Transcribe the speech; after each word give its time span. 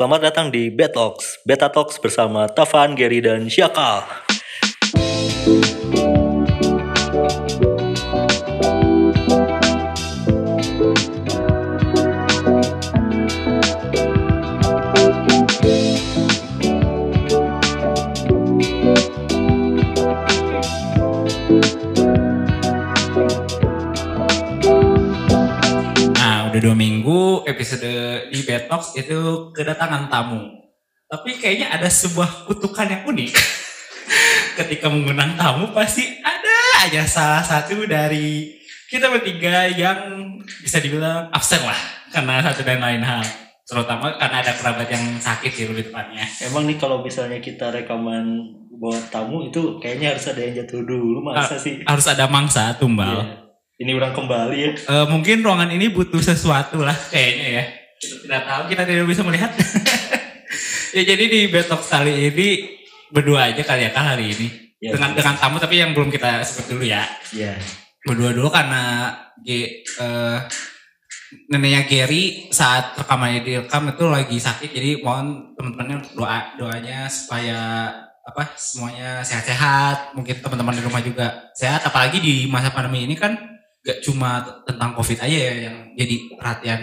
Selamat 0.00 0.32
datang 0.32 0.48
di 0.48 0.72
Betox, 0.72 1.44
Beta 1.44 1.68
Talks 1.68 2.00
bersama 2.00 2.48
Tavan, 2.48 2.96
Gary, 2.96 3.20
dan 3.20 3.52
Syakal. 3.52 4.29
Episode 27.60 27.92
di 28.32 28.40
Betox 28.40 28.96
itu 28.96 29.52
kedatangan 29.52 30.08
tamu. 30.08 30.48
Tapi 31.04 31.36
kayaknya 31.36 31.76
ada 31.76 31.92
sebuah 31.92 32.48
kutukan 32.48 32.88
yang 32.88 33.04
unik. 33.04 33.36
Ketika 34.64 34.88
mengundang 34.88 35.36
tamu 35.36 35.68
pasti 35.76 36.08
ada 36.24 36.88
aja 36.88 37.04
salah 37.04 37.44
satu 37.44 37.84
dari 37.84 38.56
kita 38.88 39.12
bertiga 39.12 39.68
yang 39.68 40.40
bisa 40.64 40.80
dibilang 40.80 41.28
absen 41.28 41.60
lah. 41.60 41.76
Karena 42.08 42.40
satu 42.40 42.64
dan 42.64 42.80
lain 42.80 43.04
hal. 43.04 43.20
Terutama 43.68 44.16
karena 44.16 44.40
ada 44.40 44.56
kerabat 44.56 44.88
yang 44.88 45.20
sakit 45.20 45.52
sih 45.52 45.68
lebih 45.68 45.92
tepatnya. 45.92 46.24
Emang 46.40 46.64
nih 46.64 46.80
kalau 46.80 47.04
misalnya 47.04 47.44
kita 47.44 47.68
rekaman 47.76 48.56
buat 48.72 49.12
tamu 49.12 49.52
itu 49.52 49.76
kayaknya 49.76 50.16
harus 50.16 50.32
ada 50.32 50.40
yang 50.40 50.64
jatuh 50.64 50.80
dulu, 50.88 51.20
masa 51.20 51.60
sih? 51.60 51.84
Harus 51.84 52.08
ada 52.08 52.24
mangsa 52.24 52.72
tumbal. 52.80 53.20
Iya. 53.20 53.49
Ini 53.80 53.96
orang 53.96 54.12
kembali 54.12 54.56
ya. 54.60 54.70
Eh, 54.76 55.06
mungkin 55.08 55.40
ruangan 55.40 55.72
ini 55.72 55.88
butuh 55.88 56.20
sesuatu 56.20 56.84
lah 56.84 56.92
kayaknya 57.08 57.46
ya. 57.48 57.64
Kita 57.96 58.16
tidak 58.28 58.42
tahu, 58.44 58.62
kita 58.68 58.82
tidak 58.84 59.06
bisa 59.08 59.22
melihat. 59.24 59.50
ya 60.96 61.02
jadi 61.08 61.24
di 61.24 61.40
Betok 61.48 61.80
kali 61.88 62.28
ini 62.28 62.48
berdua 63.08 63.48
aja 63.48 63.64
kali 63.64 63.88
ya 63.88 63.90
kak 63.96 64.04
hari 64.04 64.36
ini. 64.36 64.48
Ya, 64.80 64.96
dengan 64.96 65.16
dengan 65.16 65.36
tamu 65.40 65.56
tapi 65.56 65.80
yang 65.80 65.96
belum 65.96 66.12
kita 66.12 66.44
sebut 66.44 66.76
dulu 66.76 66.84
ya. 66.84 67.08
Iya. 67.32 67.56
Berdua 68.04 68.36
dulu 68.36 68.52
karena 68.52 69.16
G, 69.40 69.80
eh, 69.80 70.38
neneknya 71.48 71.88
Gary 71.88 72.52
saat 72.52 73.00
rekamannya 73.00 73.40
direkam 73.40 73.88
itu 73.88 74.04
lagi 74.12 74.36
sakit 74.36 74.70
jadi 74.76 75.00
mohon 75.00 75.56
teman-temannya 75.56 75.98
doa 76.18 76.52
doanya 76.58 77.06
supaya 77.06 77.88
apa 78.20 78.52
semuanya 78.58 79.24
sehat-sehat 79.24 80.12
mungkin 80.18 80.42
teman-teman 80.42 80.76
di 80.76 80.82
rumah 80.84 81.00
juga 81.00 81.48
sehat 81.54 81.86
apalagi 81.86 82.18
di 82.18 82.34
masa 82.50 82.74
pandemi 82.74 83.06
ini 83.06 83.14
kan 83.14 83.59
gak 83.80 83.98
cuma 84.04 84.44
tentang 84.64 84.92
covid 84.92 85.18
aja 85.18 85.38
ya 85.50 85.54
yang 85.70 85.76
jadi 85.96 86.16
perhatian 86.36 86.80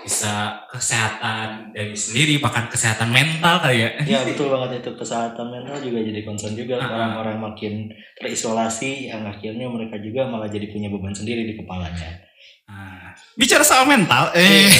bisa 0.00 0.64
kesehatan 0.72 1.76
dari 1.76 1.92
sendiri 1.92 2.40
bahkan 2.40 2.72
kesehatan 2.72 3.12
mental 3.12 3.60
kali 3.60 3.84
ya 3.84 3.90
Ya 4.00 4.20
betul 4.24 4.48
banget 4.48 4.80
itu 4.80 4.96
kesehatan 4.96 5.52
mental 5.52 5.76
juga 5.76 6.00
jadi 6.00 6.24
concern 6.24 6.56
juga 6.56 6.80
Ah. 6.80 6.88
orang-orang 6.88 7.36
makin 7.36 7.92
terisolasi 8.16 9.12
yang 9.12 9.28
akhirnya 9.28 9.68
mereka 9.68 10.00
juga 10.00 10.24
malah 10.24 10.48
jadi 10.48 10.72
punya 10.72 10.88
beban 10.88 11.12
sendiri 11.12 11.44
di 11.44 11.52
kepalanya. 11.52 12.16
Nah, 12.64 13.12
bicara 13.36 13.60
soal 13.60 13.84
mental 13.84 14.32
eh 14.32 14.72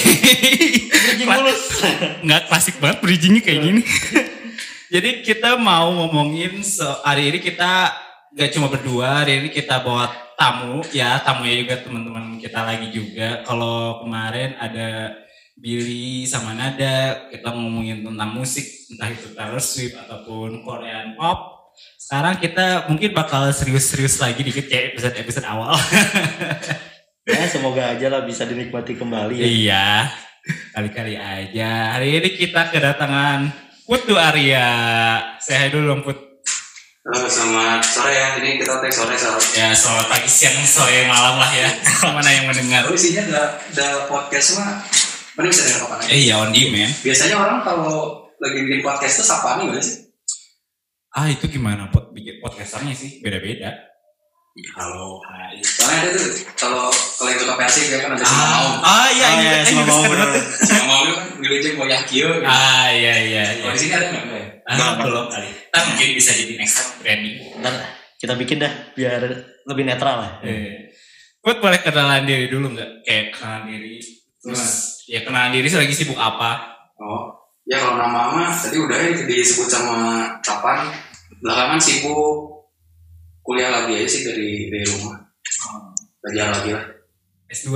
mulus. 1.29 1.85
nggak 2.25 2.43
klasik 2.49 2.81
banget 2.81 3.05
bridgingnya 3.05 3.43
kayak 3.45 3.61
gini. 3.61 3.83
Jadi 4.91 5.23
kita 5.23 5.55
mau 5.55 5.93
ngomongin 5.95 6.65
so, 6.65 6.83
hari 7.05 7.31
ini 7.31 7.39
kita 7.39 7.93
gak 8.37 8.51
cuma 8.55 8.71
berdua, 8.71 9.23
hari 9.23 9.43
ini 9.43 9.49
kita 9.51 9.83
bawa 9.83 10.11
tamu 10.41 10.81
ya 10.89 11.21
tamunya 11.21 11.61
juga 11.61 11.75
teman-teman 11.85 12.41
kita 12.41 12.65
lagi 12.65 12.89
juga. 12.89 13.45
Kalau 13.45 14.01
kemarin 14.01 14.57
ada 14.57 15.13
Billy 15.61 16.25
sama 16.25 16.57
Nada 16.57 17.29
kita 17.29 17.53
ngomongin 17.53 18.01
tentang 18.01 18.31
musik 18.33 18.65
entah 18.89 19.13
itu 19.13 19.29
Taylor 19.37 19.61
Swift 19.61 20.01
ataupun 20.01 20.65
Korean 20.65 21.13
pop. 21.21 21.69
Sekarang 22.01 22.41
kita 22.41 22.89
mungkin 22.89 23.13
bakal 23.13 23.53
serius-serius 23.53 24.19
lagi 24.19 24.41
dikit 24.41 24.67
kayak 24.67 24.97
episode-episode 24.97 25.47
awal. 25.47 25.77
ya 27.29 27.47
semoga 27.47 27.95
aja 27.95 28.07
lah 28.09 28.25
bisa 28.25 28.49
dinikmati 28.49 28.97
kembali 28.97 29.37
ya. 29.39 29.47
Iya, 29.47 29.89
kali-kali 30.75 31.15
aja. 31.15 31.95
Hari 31.95 32.09
ini 32.19 32.29
kita 32.35 32.73
kedatangan 32.73 33.53
Putu 33.85 34.17
Arya. 34.17 34.67
Saya 35.39 35.69
dulu 35.71 35.85
dong 35.95 36.03
Put. 36.03 36.30
Halo, 37.01 37.25
selamat 37.25 37.81
sore 37.81 38.13
ya. 38.13 38.37
Ini 38.45 38.61
kita 38.61 38.77
tag 38.77 38.93
sore 38.93 39.17
sore. 39.17 39.41
Ya, 39.57 39.73
selamat 39.73 40.13
pagi, 40.13 40.29
siang, 40.29 40.53
sore, 40.69 41.09
malam 41.09 41.41
lah 41.41 41.49
ya. 41.49 41.73
Mana 42.17 42.29
yang 42.29 42.45
mendengar? 42.45 42.85
Lalu 42.85 43.01
isinya 43.01 43.25
ada, 43.25 43.57
ada 43.73 43.89
podcast 44.05 44.61
mah. 44.61 44.85
Mana 45.33 45.49
bisa 45.49 45.65
dengar 45.65 45.89
kapan 45.89 45.97
aja. 46.05 46.09
Eh, 46.13 46.29
iya, 46.29 46.37
on 46.37 46.53
demand. 46.53 46.93
Biasanya 47.01 47.41
orang 47.41 47.65
kalau 47.65 48.21
lagi 48.37 48.59
bikin 48.69 48.85
podcast 48.85 49.25
tuh 49.25 49.33
sapaan 49.33 49.65
gimana 49.65 49.81
sih? 49.81 50.13
Ah, 51.17 51.33
itu 51.33 51.49
gimana 51.49 51.89
Put? 51.89 52.13
Bikin 52.13 52.37
podcasternya 52.45 52.93
sih, 52.93 53.25
beda-beda. 53.25 53.81
Halo, 54.77 55.25
hai. 55.25 55.57
Soalnya 55.65 56.05
ada 56.05 56.11
tuh 56.21 56.37
kalau 56.53 56.93
kalau 56.93 57.33
yang 57.33 57.41
suka 57.41 57.55
persib 57.57 57.97
ya 57.97 57.99
kan 58.05 58.13
ada 58.13 58.25
si 58.29 58.35
mau. 58.37 58.67
ah 58.85 59.09
iya, 59.09 59.25
Oh, 59.25 59.41
iya, 59.41 59.41
iya, 59.41 59.53
eh, 59.57 59.65
sama 59.65 59.83
bagus 59.89 59.89
mau 59.89 60.03
kan, 60.05 60.11
bener. 60.13 60.29
Put? 60.29 60.45
Si 60.69 60.73
mau 60.85 61.01
itu 61.01 61.15
kan 61.17 61.27
ngelejek 61.41 61.73
mau 61.81 61.87
gitu. 61.89 62.29
Ah, 62.45 62.93
iya, 62.93 63.15
iya. 63.25 63.43
iya. 63.57 63.63
Kalau 63.65 63.73
di 63.73 63.81
sini 63.81 63.93
ada 63.97 64.07
nggak? 64.13 64.23
Nggak 64.29 64.41
ya? 64.45 64.49
Ah, 64.71 65.03
belum 65.03 65.27
kali. 65.27 65.51
Kita 65.51 65.79
mungkin 65.83 66.09
bisa 66.15 66.31
jadi 66.31 66.55
next 66.55 66.75
time 66.79 66.91
branding. 67.03 67.37
Ntar 67.59 67.75
kita 68.23 68.33
bikin 68.39 68.63
dah 68.63 68.73
biar 68.95 69.23
lebih 69.67 69.83
netral 69.83 70.23
lah. 70.23 70.33
Eh. 70.47 70.95
Put 71.43 71.59
boleh 71.59 71.83
kenalan 71.83 72.23
diri 72.23 72.47
dulu 72.47 72.79
nggak? 72.79 73.03
Kayak 73.03 73.27
kenalan 73.35 73.67
diri. 73.67 73.99
Terus, 74.39 74.63
ya 75.11 75.27
kenalan 75.27 75.51
diri 75.51 75.67
lagi 75.67 75.95
sibuk 75.97 76.15
apa? 76.15 76.79
Oh, 77.03 77.35
ya 77.67 77.83
kalau 77.83 77.99
nama 77.99 78.31
mah 78.31 78.53
tadi 78.55 78.79
udah 78.79 78.95
ya 78.95 79.11
disebut 79.27 79.67
sama 79.67 80.31
kapan. 80.39 80.87
Belakangan 81.43 81.81
sibuk 81.83 82.71
kuliah 83.43 83.75
lagi 83.75 83.99
aja 83.99 84.07
sih 84.07 84.23
dari 84.23 84.71
dari 84.71 84.87
rumah. 84.87 85.19
Belajar 86.23 86.47
lagi 86.63 86.71
lah. 86.79 86.85
S2. 87.51 87.75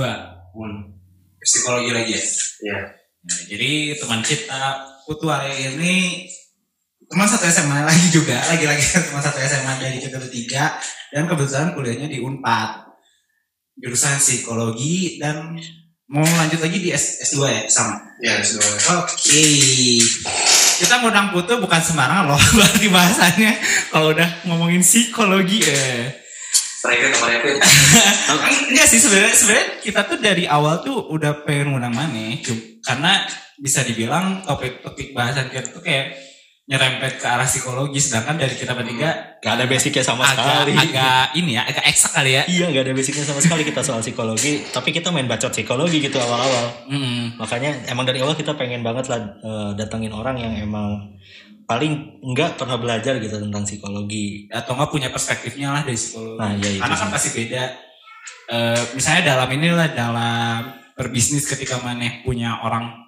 Hmm. 0.55 0.95
Psikologi 1.43 1.91
lagi 1.91 2.15
ya? 2.15 2.23
Ya. 2.63 2.79
Nah, 3.25 3.39
jadi 3.49 3.97
teman 3.99 4.21
kita 4.23 4.95
Putu 5.05 5.29
hari 5.29 5.53
ini 5.69 6.25
teman 7.11 7.27
satu 7.29 7.45
SMA 7.47 7.85
lagi 7.85 8.07
juga, 8.09 8.37
lagi-lagi 8.49 8.83
teman 9.09 9.21
satu 9.21 9.37
SMA 9.41 9.73
dari 9.77 9.97
kita 10.01 10.17
bertiga 10.17 10.75
dan 11.13 11.29
kebetulan 11.29 11.77
kuliahnya 11.77 12.07
di 12.09 12.19
Unpad 12.21 12.85
jurusan 13.75 14.15
psikologi 14.17 15.19
dan 15.19 15.51
mau 16.07 16.23
lanjut 16.23 16.61
lagi 16.63 16.77
di 16.79 16.89
S, 16.95 17.25
S2 17.27 17.39
ya 17.49 17.61
sama. 17.67 17.97
Ya, 18.23 18.39
sudah. 18.39 19.03
Oke. 19.03 19.43
Kita 20.75 21.03
ngundang 21.03 21.31
Putu 21.31 21.59
bukan 21.59 21.81
sembarangan 21.81 22.31
loh 22.31 22.39
berarti 22.55 22.87
bahasanya 22.91 23.51
kalau 23.91 24.11
udah 24.15 24.29
ngomongin 24.47 24.83
psikologi 24.83 25.63
eh. 25.67 26.11
Terakhir 26.85 27.17
kemarin 27.17 27.37
itu 27.41 27.51
Enggak 28.69 28.87
sih 28.91 28.99
sebenarnya 29.01 29.33
sebenarnya 29.33 29.67
kita 29.81 30.01
tuh 30.05 30.17
dari 30.21 30.45
awal 30.45 30.85
tuh 30.85 31.09
udah 31.09 31.41
pengen 31.41 31.73
ngundang 31.73 31.95
Mane 31.97 32.45
Cum- 32.45 32.77
karena 32.85 33.25
bisa 33.57 33.81
dibilang 33.81 34.45
topik-topik 34.45 35.15
bahasan 35.15 35.49
kita 35.49 35.73
tuh 35.73 35.81
kayak 35.81 36.13
nyerempet 36.65 37.21
ke 37.21 37.27
arah 37.29 37.45
psikologi 37.45 38.01
sedangkan 38.01 38.41
dari 38.41 38.57
kita 38.57 38.73
bertiga 38.73 39.37
Gak 39.37 39.61
ada 39.61 39.65
basicnya 39.69 40.01
sama 40.01 40.25
agak 40.25 40.65
sekali. 40.65 40.73
agak 40.73 41.25
ini 41.37 41.51
ya 41.53 41.61
agak 41.69 41.85
eksak 41.85 42.11
kali 42.17 42.33
ya. 42.33 42.43
Iya 42.49 42.65
gak 42.73 42.83
ada 42.89 42.93
basicnya 42.97 43.21
sama 43.21 43.37
sekali 43.37 43.61
kita 43.61 43.85
soal 43.85 44.01
psikologi. 44.01 44.65
Tapi 44.73 44.89
kita 44.89 45.13
main 45.13 45.29
bacot 45.29 45.53
psikologi 45.53 46.01
gitu 46.01 46.17
awal-awal. 46.17 46.89
Mm. 46.89 47.37
Makanya 47.37 47.85
emang 47.93 48.09
dari 48.09 48.25
awal 48.25 48.33
kita 48.33 48.57
pengen 48.57 48.81
banget 48.81 49.05
lah 49.13 49.21
eh, 49.21 49.71
datengin 49.77 50.09
orang 50.09 50.41
yang 50.41 50.57
emang 50.57 51.13
paling 51.69 52.17
enggak 52.25 52.57
pernah 52.57 52.81
belajar 52.81 53.21
gitu 53.21 53.37
tentang 53.37 53.61
psikologi. 53.69 54.49
Atau 54.49 54.73
nggak 54.73 54.89
punya 54.89 55.13
perspektifnya 55.13 55.69
lah 55.69 55.81
dari 55.85 55.93
psikologi. 55.93 56.41
Nah, 56.41 56.49
iya, 56.57 56.69
itu 56.73 56.81
Karena 56.81 56.95
kan 56.97 57.05
sih. 57.05 57.13
pasti 57.13 57.29
beda. 57.37 57.63
Eh, 58.49 58.81
misalnya 58.97 59.21
dalam 59.37 59.49
inilah 59.53 59.87
dalam 59.93 60.59
berbisnis 60.97 61.45
ketika 61.45 61.77
maneh 61.85 62.25
punya 62.25 62.65
orang 62.65 63.04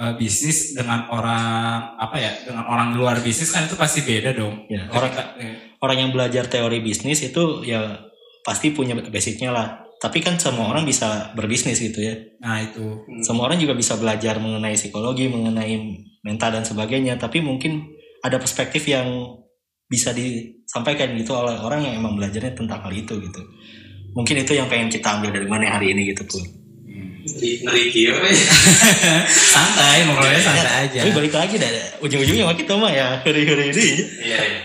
eh, 0.00 0.14
bisnis 0.18 0.74
dengan 0.74 1.06
orang 1.10 1.98
apa 1.98 2.16
ya 2.18 2.32
dengan 2.42 2.66
orang 2.66 2.94
luar 2.98 3.22
bisnis 3.22 3.54
kan 3.54 3.66
itu 3.66 3.78
pasti 3.78 4.02
beda 4.02 4.34
dong. 4.34 4.66
Ya, 4.66 4.90
orang 4.90 5.12
eh, 5.38 5.78
orang 5.78 5.96
yang 6.06 6.10
belajar 6.10 6.46
teori 6.50 6.80
bisnis 6.82 7.22
itu 7.22 7.62
ya 7.62 8.00
pasti 8.44 8.70
punya 8.74 8.94
basicnya 8.98 9.50
lah. 9.50 9.68
Tapi 10.02 10.20
kan 10.20 10.36
semua 10.36 10.68
orang 10.68 10.84
bisa 10.84 11.32
berbisnis 11.32 11.80
gitu 11.80 12.04
ya. 12.04 12.12
Nah 12.44 12.60
itu. 12.60 13.08
Semua 13.24 13.48
orang 13.48 13.56
juga 13.56 13.72
bisa 13.72 13.96
belajar 13.96 14.36
mengenai 14.36 14.76
psikologi, 14.76 15.32
mengenai 15.32 15.80
mental 16.20 16.60
dan 16.60 16.64
sebagainya. 16.66 17.16
Tapi 17.16 17.40
mungkin 17.40 17.88
ada 18.20 18.36
perspektif 18.36 18.84
yang 18.84 19.08
bisa 19.88 20.12
disampaikan 20.12 21.12
gitu 21.16 21.32
oleh 21.32 21.56
orang 21.60 21.84
yang 21.84 21.94
emang 22.00 22.20
belajarnya 22.20 22.52
tentang 22.52 22.84
hal 22.84 22.92
itu 22.92 23.16
gitu. 23.16 23.40
Mungkin 24.12 24.44
itu 24.44 24.52
yang 24.52 24.68
pengen 24.68 24.92
kita 24.92 25.20
ambil 25.20 25.32
dari 25.32 25.48
mana 25.48 25.72
hari 25.72 25.96
ini 25.96 26.12
gitu 26.12 26.24
pun. 26.28 26.63
Ngeri 27.24 27.50
ngeri 27.60 27.82
kio. 27.88 28.12
santai 29.54 30.04
ngobrolnya 30.04 30.40
santai 30.40 30.74
aja. 30.86 30.98
Tapi 31.00 31.10
balik 31.12 31.34
lagi 31.34 31.54
dah 31.56 31.70
ujung-ujungnya 32.00 32.44
mah 32.44 32.56
kita 32.56 32.72
mah 32.74 32.92
ya 32.92 33.08
hari-hari 33.20 33.72
ini. 33.72 33.84
Iya, 34.20 34.38
iya. 34.38 34.58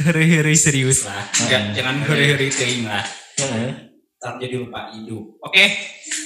Heri-heri 0.00 0.54
serius 0.54 1.04
lah. 1.04 1.22
Enggak, 1.40 1.60
Hmm. 1.60 1.72
jangan 1.72 1.94
heri-heri 2.04 2.48
teing 2.48 2.84
lah. 2.84 3.04
Ya, 3.34 3.46
Sekarang 4.14 4.38
jadi 4.40 4.54
lupa 4.56 4.88
hidup. 4.90 5.24
Oke, 5.38 5.64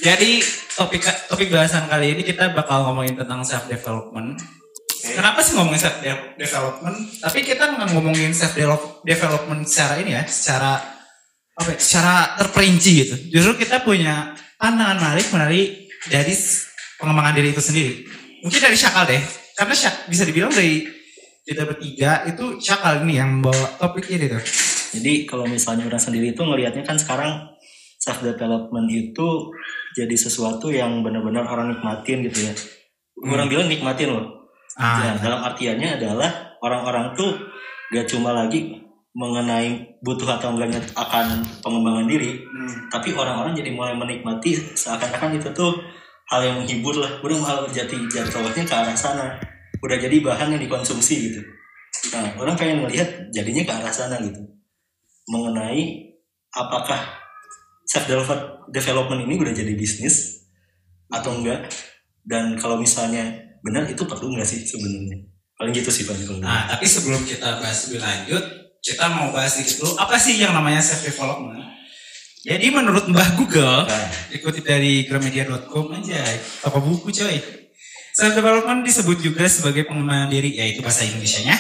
jadi 0.00 0.30
topik 0.72 1.02
topik 1.26 1.48
bahasan 1.48 1.86
kali 1.86 2.14
ini 2.14 2.22
kita 2.22 2.54
bakal 2.54 2.86
ngomongin 2.86 3.14
tentang 3.14 3.42
self 3.42 3.66
development. 3.66 4.38
Kenapa 4.98 5.40
sih 5.40 5.54
ngomongin 5.54 5.80
self 5.80 5.98
de- 5.98 6.34
development? 6.36 6.94
Tapi 7.18 7.38
kita 7.42 7.64
nggak 7.68 7.88
ngomongin 7.92 8.30
self 8.30 8.54
develop- 8.54 9.02
development 9.02 9.62
secara 9.64 9.98
ini 9.98 10.14
ya, 10.14 10.22
secara 10.24 10.78
apa? 11.54 11.68
ya, 11.68 11.78
Secara 11.78 12.14
terperinci 12.36 12.90
gitu. 12.98 13.14
Justru 13.32 13.58
kita 13.58 13.82
punya 13.82 14.30
pandangan 14.58 14.98
menarik 14.98 15.26
menarik 15.30 15.68
dari 16.10 16.34
pengembangan 16.98 17.34
diri 17.38 17.48
itu 17.54 17.62
sendiri. 17.62 17.92
Mungkin 18.42 18.60
dari 18.60 18.76
Syakal 18.78 19.04
deh, 19.06 19.22
karena 19.54 19.74
Syak, 19.74 20.10
bisa 20.10 20.22
dibilang 20.26 20.50
dari 20.50 20.86
kita 21.46 21.64
bertiga 21.64 22.26
itu 22.26 22.58
Syakal 22.58 23.06
ini 23.06 23.18
yang 23.18 23.38
bawa 23.40 23.78
topik 23.78 24.10
ini 24.10 24.26
tuh. 24.26 24.42
Jadi 24.98 25.24
kalau 25.24 25.46
misalnya 25.46 25.86
orang 25.86 26.02
sendiri 26.02 26.34
itu 26.34 26.42
ngelihatnya 26.42 26.82
kan 26.82 26.98
sekarang 26.98 27.54
self 27.98 28.22
development 28.22 28.88
itu 28.90 29.52
jadi 29.94 30.14
sesuatu 30.14 30.70
yang 30.70 31.02
benar-benar 31.02 31.46
orang 31.46 31.74
nikmatin 31.74 32.26
gitu 32.26 32.50
ya. 32.50 32.54
Orang 33.26 33.50
bilang 33.50 33.66
nikmatin 33.66 34.14
loh. 34.14 34.26
Ah, 34.78 35.02
Ya, 35.02 35.12
dalam 35.18 35.42
artiannya 35.42 35.98
adalah 35.98 36.54
orang-orang 36.62 37.18
tuh 37.18 37.34
gak 37.90 38.06
cuma 38.06 38.30
lagi 38.30 38.87
mengenai 39.16 39.98
butuh 40.04 40.38
atau 40.38 40.52
enggaknya 40.54 40.84
akan 40.94 41.42
pengembangan 41.64 42.06
diri, 42.06 42.44
hmm. 42.44 42.92
tapi 42.92 43.16
orang-orang 43.16 43.56
jadi 43.56 43.72
mulai 43.72 43.96
menikmati 43.96 44.54
seakan-akan 44.76 45.40
itu 45.40 45.48
tuh 45.56 45.80
hal 46.28 46.40
yang 46.44 46.56
menghibur 46.60 46.94
lah. 46.96 47.18
Udah 47.24 47.36
malah 47.40 47.70
jati 47.72 47.96
jati 48.08 48.62
ke 48.62 48.74
arah 48.74 48.94
sana. 48.94 49.40
Udah 49.80 49.96
jadi 49.96 50.20
bahan 50.20 50.54
yang 50.54 50.62
dikonsumsi 50.62 51.14
gitu. 51.30 51.40
Nah, 52.14 52.36
orang 52.36 52.54
pengen 52.54 52.84
melihat 52.84 53.08
jadinya 53.32 53.64
ke 53.64 53.72
arah 53.72 53.94
sana 53.94 54.20
gitu. 54.20 54.38
Mengenai 55.28 56.14
apakah 56.52 57.00
self 57.88 58.04
development 58.68 59.20
ini 59.24 59.34
udah 59.40 59.54
jadi 59.56 59.72
bisnis 59.72 60.44
atau 61.08 61.40
enggak 61.40 61.72
dan 62.28 62.52
kalau 62.60 62.76
misalnya 62.76 63.24
benar 63.64 63.88
itu 63.88 64.04
perlu 64.04 64.36
nggak 64.36 64.44
sih 64.44 64.60
sebenarnya 64.60 65.24
paling 65.58 65.72
gitu 65.74 65.90
sih 65.90 66.04
paling 66.06 66.38
Nah, 66.38 66.70
tapi 66.70 66.86
sebelum 66.86 67.24
kita 67.26 67.58
bahas 67.58 67.90
lebih 67.90 68.04
lanjut, 68.04 68.44
kita 68.78 69.04
mau 69.10 69.34
bahas 69.34 69.58
dikit 69.58 69.82
dulu 69.82 69.98
apa 69.98 70.16
sih 70.16 70.38
yang 70.38 70.54
namanya 70.54 70.80
self 70.80 71.02
development? 71.02 71.66
Jadi 72.46 72.70
menurut 72.70 73.04
Mbah 73.10 73.34
Google, 73.34 73.84
Nah, 73.84 74.08
dikutip 74.30 74.62
dari 74.64 75.04
gramedia.com 75.04 75.90
aja, 75.92 76.22
toko 76.62 76.78
buku 76.80 77.10
coy. 77.10 77.36
Self 78.14 78.32
development 78.34 78.86
disebut 78.86 79.18
juga 79.20 79.44
sebagai 79.50 79.84
pengembangan 79.84 80.30
diri, 80.30 80.56
yaitu 80.56 80.80
bahasa 80.80 81.04
Indonesianya. 81.04 81.58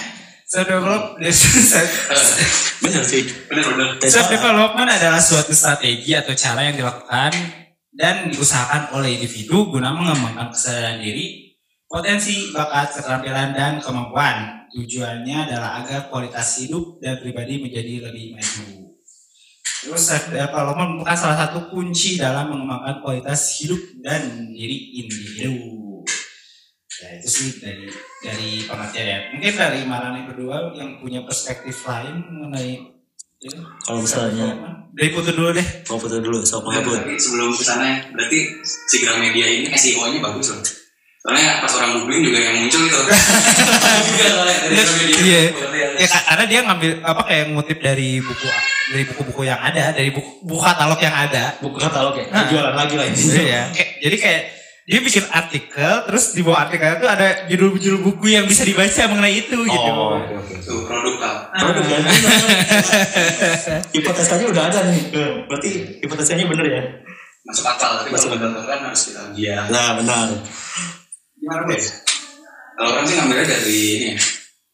Self 0.48 0.64
develop 0.64 1.18
benar 2.82 3.04
sih 3.04 3.22
Bener-bener. 3.50 4.00
self 4.06 4.32
development 4.32 4.88
adalah 4.88 5.20
suatu 5.20 5.52
strategi 5.52 6.16
atau 6.16 6.32
cara 6.32 6.72
yang 6.72 6.78
dilakukan 6.78 7.36
dan 7.92 8.30
diusahakan 8.32 8.96
oleh 8.96 9.18
individu 9.18 9.68
guna 9.68 9.92
mengembangkan 9.92 10.54
kesadaran 10.54 11.02
diri, 11.02 11.52
potensi, 11.84 12.54
bakat, 12.54 12.96
keterampilan, 12.96 13.52
dan 13.52 13.72
kemampuan. 13.82 14.57
Tujuannya 14.74 15.36
adalah 15.48 15.80
agar 15.84 16.12
kualitas 16.12 16.60
hidup 16.60 17.00
dan 17.00 17.20
pribadi 17.20 17.60
menjadi 17.60 18.10
lebih 18.10 18.36
maju. 18.36 18.88
Terus 19.78 20.10
development 20.10 20.98
merupakan 20.98 21.16
salah 21.16 21.38
satu 21.46 21.70
kunci 21.70 22.18
dalam 22.18 22.50
mengembangkan 22.50 22.98
kualitas 22.98 23.62
hidup 23.62 23.78
dan 24.02 24.50
diri 24.50 25.00
individu. 25.00 25.54
Ya 26.98 27.14
itu 27.14 27.28
sih 27.30 27.48
dari 27.62 27.86
dari 28.18 28.66
pengertian 28.66 29.06
ya. 29.06 29.18
Mungkin 29.30 29.54
dari 29.54 29.80
Marane 29.86 30.26
berdua 30.26 30.74
yang 30.74 30.98
punya 30.98 31.22
perspektif 31.22 31.86
lain 31.86 32.26
mengenai 32.26 32.98
ini. 33.38 33.54
kalau 33.86 34.02
misalnya 34.02 34.50
dari 34.90 35.14
Putu 35.14 35.30
dulu 35.30 35.54
deh. 35.54 35.62
mau 35.86 35.94
foto 35.94 36.18
dulu 36.18 36.42
mengabut 36.42 36.98
tapi 36.98 37.14
sebelum 37.14 37.54
ke 37.54 37.62
sana 37.62 38.02
berarti 38.10 38.50
si 38.66 38.98
Gramedia 38.98 39.46
ini 39.46 39.70
SEO-nya 39.70 40.18
bagus 40.18 40.50
loh. 40.50 40.58
Soalnya 41.28 41.60
pas 41.60 41.72
orang 41.74 41.90
googling 41.94 42.24
juga 42.24 42.38
yang 42.40 42.56
muncul 42.58 42.80
itu. 42.88 43.00
Iya. 45.20 45.42
Ya. 45.68 45.88
Ya 45.98 46.06
ka- 46.08 46.24
karena 46.26 46.44
dia 46.46 46.60
ngambil 46.64 46.90
apa 47.02 47.22
kayak 47.22 47.44
ngutip 47.52 47.78
dari 47.78 48.16
buku 48.18 48.48
dari 48.88 49.04
buku-buku 49.04 49.44
yang 49.44 49.60
ada, 49.60 49.92
dari 49.92 50.08
buku, 50.08 50.40
buku 50.40 50.56
katalog 50.58 50.96
yang 50.96 51.12
ada. 51.12 51.52
buku 51.60 51.76
katalog 51.76 52.16
ya 52.16 52.24
Nah. 52.28 52.48
jualan 52.48 52.72
lagi 52.72 52.94
lah 52.96 53.06
ini 53.06 53.20
Iya. 53.44 53.62
Kayak- 53.68 53.92
jadi 54.00 54.16
kayak 54.16 54.42
dia 54.88 55.00
bikin 55.04 55.24
artikel, 55.28 55.92
terus 56.02 56.32
di 56.32 56.40
bawah 56.40 56.64
artikel 56.64 56.88
itu 56.88 57.04
ada 57.04 57.44
judul-judul 57.44 58.00
buku 58.02 58.32
yang 58.32 58.48
bisa 58.48 58.64
dibaca 58.64 58.88
mengenai 59.06 59.36
itu 59.38 59.52
gitu. 59.52 59.76
oh 59.84 60.16
oke 60.16 60.32
oke 60.32 60.54
Tuh 60.64 60.80
produk 60.82 61.14
lah. 61.20 61.34
produk 61.52 61.84
kan 61.84 62.02
hipotesanya 63.92 64.46
udah 64.48 64.62
ada 64.64 64.80
nih 64.86 65.02
berarti 65.44 65.68
hipotesanya 66.00 66.48
bener 66.48 66.66
ya 66.66 66.82
Masuk 67.44 67.64
akal. 67.66 67.96
Tapi 67.98 68.08
Masuk 68.10 68.28
betul 68.30 68.48
kan 68.58 68.78
harus 68.82 69.02
kita 69.04 69.20
ujian. 69.28 69.68
nah 69.68 69.92
benar 69.94 70.28
Gimana? 71.48 71.64
Kalau 72.76 72.88
orang 72.92 73.04
sih 73.08 73.16
ngambilnya 73.16 73.46
dari 73.48 73.78
ini 73.96 74.06
ya. 74.12 74.16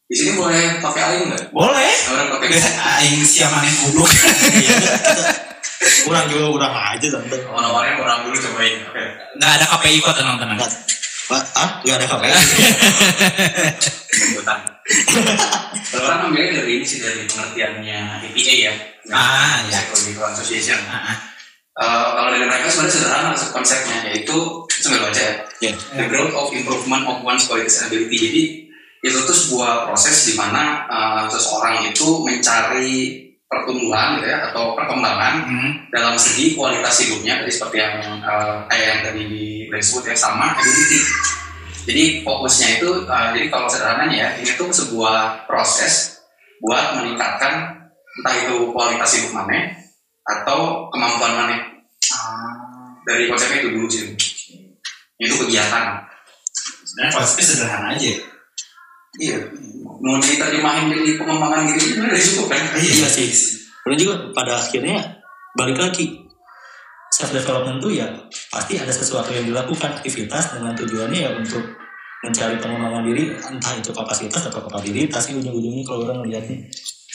Di 0.05 0.13
sini 0.13 0.31
boleh 0.37 0.83
pakai 0.83 1.01
air 1.07 1.21
nggak? 1.23 1.55
Boleh. 1.55 1.93
Orang 2.11 2.27
pakai 2.35 2.47
Aing 2.99 3.23
siapa 3.23 3.63
nih 3.63 3.71
goblok. 3.79 4.11
kurang 6.05 6.25
juga 6.29 6.45
kurang 6.53 6.73
aja 6.75 7.07
tante 7.09 7.37
Oh, 7.49 7.57
nomornya 7.63 7.97
orang 7.97 8.27
dulu 8.27 8.35
cobain. 8.37 8.83
Oke. 8.91 9.03
Nggak 9.39 9.51
ada 9.55 9.65
KPI 9.71 9.97
kok 10.03 10.15
tenang-tenang. 10.19 10.59
Pak, 11.25 11.43
ah 11.57 11.69
nggak 11.81 11.95
ada 11.95 12.05
Jemputan. 14.13 14.59
Kalau 15.89 16.03
orang 16.05 16.19
ngambilnya 16.27 16.51
dari 16.61 16.71
ini 16.77 16.85
sih 16.85 16.99
dari 17.01 17.23
pengertiannya 17.25 17.99
EPA 18.29 18.55
ya. 18.69 18.73
Ah, 19.09 19.63
ya. 19.71 19.79
Psychological 19.79 20.27
Association. 20.35 20.79
Eh, 21.75 22.07
kalau 22.15 22.29
dari 22.31 22.47
mereka 22.47 22.71
sebenarnya 22.71 22.93
sederhana 22.93 23.29
konsepnya 23.35 23.97
yaitu 24.07 24.37
sambil 24.85 25.09
baca 25.09 25.17
ya. 25.17 25.33
ya 25.65 25.71
The 25.97 26.05
growth 26.05 26.33
of 26.37 26.53
improvement 26.53 27.09
of 27.09 27.25
one's 27.25 27.49
qualities 27.49 27.81
and 27.81 27.89
ability. 27.89 28.17
Jadi 28.21 28.43
itu 29.01 29.17
tuh 29.25 29.33
sebuah 29.33 29.89
proses 29.89 30.29
di 30.29 30.33
mana 30.37 30.85
eh, 30.85 31.23
seseorang 31.33 31.89
itu 31.89 32.21
mencari 32.21 33.21
pertumbuhan 33.45 34.17
gitu 34.17 34.27
ya 34.29 34.49
atau 34.49 34.73
perkembangan 34.77 35.45
Hmm. 35.45 35.71
dalam 35.93 36.17
segi 36.17 36.57
kualitas 36.57 37.05
hidupnya 37.05 37.41
tadi 37.41 37.51
seperti 37.53 37.77
yang 37.81 37.97
eh, 38.21 38.55
kayak 38.69 38.85
yang 38.85 39.01
tadi 39.09 39.23
disebut 39.69 40.03
ya 40.09 40.15
sama 40.17 40.53
ability. 40.53 40.99
Jadi 41.85 42.03
fokusnya 42.25 42.67
itu 42.81 42.89
eh, 43.05 43.27
jadi 43.33 43.47
kalau 43.49 43.67
sederhananya 43.69 44.17
ya 44.17 44.29
ini 44.41 44.51
tuh 44.53 44.69
sebuah 44.69 45.45
proses 45.49 46.21
buat 46.61 46.97
meningkatkan 46.97 47.77
entah 48.15 48.35
itu 48.47 48.71
kualitas 48.71 49.11
hidup 49.19 49.37
mana 49.37 49.75
atau 50.25 50.89
kemampuan 50.89 51.35
mana 51.35 51.55
dari 53.05 53.29
konsepnya 53.29 53.61
itu 53.61 53.69
dulu 53.75 53.85
sih 53.85 54.17
itu 55.19 55.33
kegiatan. 55.45 56.03
Sebenarnya 56.85 57.11
konsepnya 57.15 57.45
sederhana 57.45 57.87
aja. 57.95 58.11
iya. 59.15 59.37
Mau 59.95 60.19
diterjemahin 60.19 60.91
jadi 60.91 61.11
pengembangan 61.15 61.71
gitu 61.71 61.95
itu 61.95 61.99
udah 62.03 62.19
cukup 62.19 62.45
kan? 62.51 62.61
Iya 62.75 63.07
sih. 63.07 63.29
Kemudian 63.83 63.99
juga 64.01 64.15
pada 64.35 64.59
akhirnya 64.59 65.23
balik 65.55 65.79
lagi. 65.79 66.19
Self 67.15 67.31
development 67.31 67.79
tuh 67.79 67.95
ya 67.95 68.11
pasti 68.51 68.75
ada 68.75 68.91
sesuatu 68.91 69.31
yang 69.31 69.47
dilakukan. 69.47 70.03
Aktivitas 70.03 70.59
dengan 70.59 70.75
tujuannya 70.75 71.19
ya 71.23 71.31
untuk 71.31 71.63
mencari 72.25 72.57
pengembangan 72.59 73.05
diri 73.05 73.31
entah 73.37 73.73
itu 73.77 73.93
kapasitas 73.93 74.49
atau 74.49 74.59
kapabilitas 74.65 75.29
sih 75.29 75.37
ujung-ujungnya 75.37 75.85
kalau 75.85 76.09
orang 76.09 76.25
melihatnya 76.25 76.65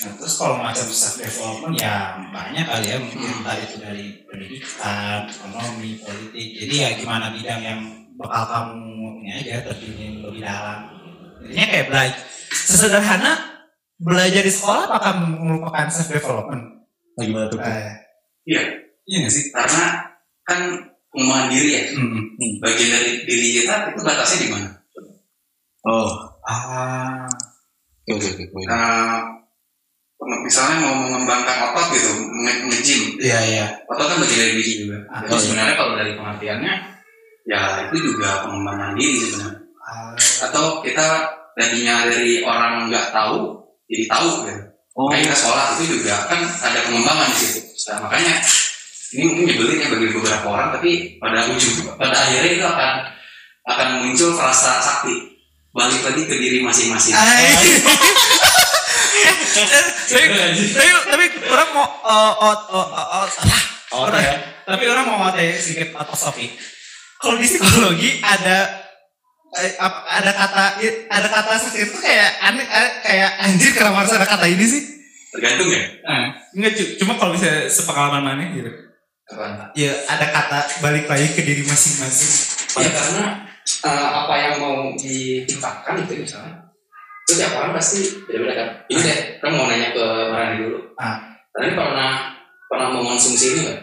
Nah, 0.00 0.12
terus 0.16 0.34
kalau 0.34 0.56
macam 0.56 0.86
self 0.88 1.20
development 1.20 1.76
ya 1.76 2.16
banyak 2.32 2.64
kali 2.64 2.86
ya 2.88 2.96
mungkin 2.96 3.20
entah 3.20 3.56
itu 3.60 3.76
dari 3.76 4.24
pendidikan, 4.24 5.28
ekonomi, 5.28 6.00
politik. 6.00 6.48
Jadi 6.56 6.74
ya 6.74 6.88
gimana 6.96 7.28
bidang 7.30 7.60
yang 7.60 7.80
bakal 8.16 8.42
kamu 8.48 8.80
ini 9.20 9.30
aja 9.36 9.60
terjunin 9.68 10.24
lebih 10.24 10.40
dalam. 10.40 10.88
Intinya 11.44 11.66
kayak 11.68 11.86
belajar 11.92 12.20
sesederhana 12.50 13.32
belajar 13.96 14.40
di 14.40 14.48
sekolah 14.48 14.88
apakah 14.88 15.12
merupakan 15.20 15.86
self 15.92 16.08
development? 16.08 16.64
nah, 17.12 17.24
gimana 17.26 17.46
tuh 17.52 17.60
Eh, 17.60 17.92
iya 18.48 18.62
iya 19.04 19.16
nggak 19.20 19.34
sih? 19.34 19.52
karena 19.52 19.84
kan 20.40 20.60
pengembangan 21.12 21.48
diri 21.52 21.70
ya 21.76 21.82
Hmm. 21.92 22.22
bagian 22.64 22.88
dari 22.88 23.12
diri 23.28 23.48
kita 23.60 23.92
itu 23.92 24.00
batasnya 24.00 24.38
di 24.40 24.48
mana 24.48 24.68
oh 25.84 26.08
Ah, 26.40 27.28
oke 28.08 28.16
oke 28.16 28.28
oke 28.32 28.44
oke. 28.48 28.64
Nah, 28.66 29.22
misalnya 30.20 30.76
mau 30.84 30.94
mengembangkan 31.00 31.56
otot 31.70 31.86
gitu 31.92 32.10
nge- 32.44 32.62
nge-gym 32.68 33.02
iya 33.18 33.40
iya. 33.42 33.64
otot 33.88 34.04
kan 34.04 34.20
bagian 34.20 34.38
dari 34.38 34.52
diri 34.56 34.72
juga 34.84 34.96
Ah, 35.08 35.20
jadi 35.22 35.32
iya. 35.32 35.40
sebenarnya 35.40 35.74
kalau 35.74 35.92
dari 35.94 36.12
pengertiannya 36.14 36.74
ya 37.44 37.60
itu 37.88 37.96
juga 38.04 38.28
pengembangan 38.44 38.90
diri 38.94 39.16
sebenarnya 39.18 39.58
Ah, 39.80 40.12
atau 40.44 40.64
kita 40.80 41.06
tadinya 41.52 42.06
dari 42.06 42.44
orang 42.44 42.86
nggak 42.86 43.10
tahu 43.10 43.58
jadi 43.86 44.04
tahu 44.06 44.28
gitu 44.44 44.54
oh 44.92 45.06
Kayak 45.08 45.22
kita 45.26 45.36
sekolah 45.36 45.64
itu 45.72 45.84
juga 45.96 46.14
kan 46.28 46.40
ada 46.60 46.78
pengembangan 46.84 47.28
di 47.30 47.38
situ. 47.40 47.60
Nah, 47.88 47.98
makanya 48.04 48.34
ini 49.10 49.22
mungkin 49.24 49.44
nyebelin 49.48 49.80
ya 49.80 49.88
bagi 49.88 50.06
beberapa 50.12 50.46
orang, 50.46 50.68
tapi 50.76 50.90
pada 51.16 51.46
ujung, 51.48 51.88
pada 51.94 52.12
akhirnya 52.12 52.52
itu 52.52 52.66
akan 52.66 52.92
akan 53.66 53.88
muncul 54.02 54.30
rasa 54.36 54.78
sakti. 54.78 55.14
Balik 55.70 56.02
lagi 56.04 56.22
ke 56.26 56.34
diri 56.36 56.58
masing-masing. 56.60 57.14
Ay. 59.20 59.34
tapi, 60.06 60.26
tapi, 60.74 60.88
tapi 61.06 61.24
orang 61.46 61.68
mau 61.72 61.86
oh, 61.86 62.32
oh, 62.40 62.56
oh, 62.70 62.86
oh, 62.86 62.86
oh, 62.86 63.26
ah, 63.26 63.62
Oh, 63.90 64.06
Orang- 64.06 64.22
ya. 64.22 64.38
Tapi 64.62 64.84
orang 64.86 65.02
mau 65.04 65.18
materi 65.20 65.50
sedikit 65.52 65.98
atas 65.98 66.22
topik. 66.22 66.54
Kalau 67.18 67.34
di 67.34 67.44
psikologi 67.44 68.22
ada 68.22 68.86
eh, 69.58 69.74
apa- 69.76 70.06
ada 70.08 70.30
kata 70.30 70.64
ada 71.10 71.26
kata 71.28 71.52
seperti 71.58 71.90
itu 71.90 71.98
kayak 71.98 72.38
aneh 72.40 72.62
eh, 72.62 72.90
kayak 73.02 73.30
anjir 73.42 73.74
kenapa 73.74 74.06
harus 74.06 74.14
ada 74.14 74.24
kata 74.24 74.46
ini 74.46 74.62
sih? 74.62 74.82
Tergantung 75.30 75.68
ya. 75.68 75.82
Nah, 76.06 76.22
enggak 76.54 76.72
cu- 76.78 76.94
cuma 76.96 77.18
kalau 77.18 77.34
bisa 77.34 77.66
sepengalaman 77.66 78.22
mana 78.22 78.54
gitu. 78.54 78.70
Apa? 79.26 79.74
Ya 79.74 79.90
ada 80.06 80.26
kata 80.28 80.58
balik 80.80 81.10
lagi 81.10 81.26
ke 81.34 81.42
diri 81.42 81.66
masing-masing. 81.66 82.30
Ya 82.78 82.90
karena 82.94 83.26
eh, 83.90 84.08
apa 84.22 84.34
yang 84.38 84.54
mau 84.62 84.94
ditingkatkan 84.94 85.98
itu 86.00 86.14
misalnya 86.22 86.69
itu 87.30 87.38
tiap 87.38 87.54
orang 87.54 87.78
pasti 87.78 88.26
beda-beda 88.26 88.54
kan. 88.58 88.68
Ini 88.90 89.00
deh, 89.06 89.18
kan 89.38 89.50
mau 89.54 89.70
nanya 89.70 89.94
ke 89.94 90.04
Marani 90.34 90.56
dulu. 90.66 90.78
Ah. 90.98 91.22
Tadi 91.54 91.78
pernah 91.78 92.34
pernah 92.66 92.88
mengonsumsi 92.90 93.54
ini 93.54 93.60
nggak? 93.70 93.80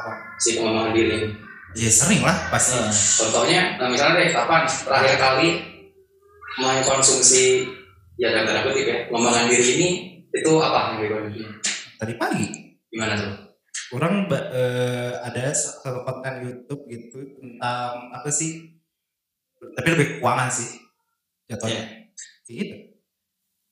Apa? 0.00 0.12
Si 0.40 0.56
pengembangan 0.56 0.96
diri 0.96 1.12
ini. 1.12 1.28
Ya 1.76 1.92
sering 1.92 2.24
lah 2.24 2.48
pasti. 2.48 2.80
Nah, 2.80 2.88
Contohnya, 2.88 3.60
nah 3.76 3.86
misalnya 3.92 4.24
deh, 4.24 4.32
kapan 4.32 4.64
terakhir 4.64 5.14
kali 5.20 5.48
mengkonsumsi 6.56 7.68
ya 8.16 8.32
dalam 8.32 8.48
tanda 8.48 8.64
kutip 8.64 8.88
ya, 8.88 8.96
pengembangan 9.12 9.52
diri 9.52 9.68
ini 9.76 9.88
itu 10.32 10.52
apa 10.56 10.96
yang 10.96 11.04
dikonsumsi? 11.04 11.40
Tadi 12.00 12.12
pagi. 12.16 12.46
Gimana 12.88 13.12
tuh? 13.20 13.32
Orang 13.92 14.24
eh, 14.32 15.12
ada 15.20 15.52
satu 15.52 16.00
konten 16.08 16.48
YouTube 16.48 16.88
gitu 16.88 17.28
tentang 17.36 18.08
apa 18.08 18.32
sih? 18.32 18.72
Tapi 19.60 19.88
lebih 19.92 20.06
keuangan 20.16 20.48
sih. 20.48 20.80
Jatuhnya. 21.44 21.99
Gitu. 22.50 22.74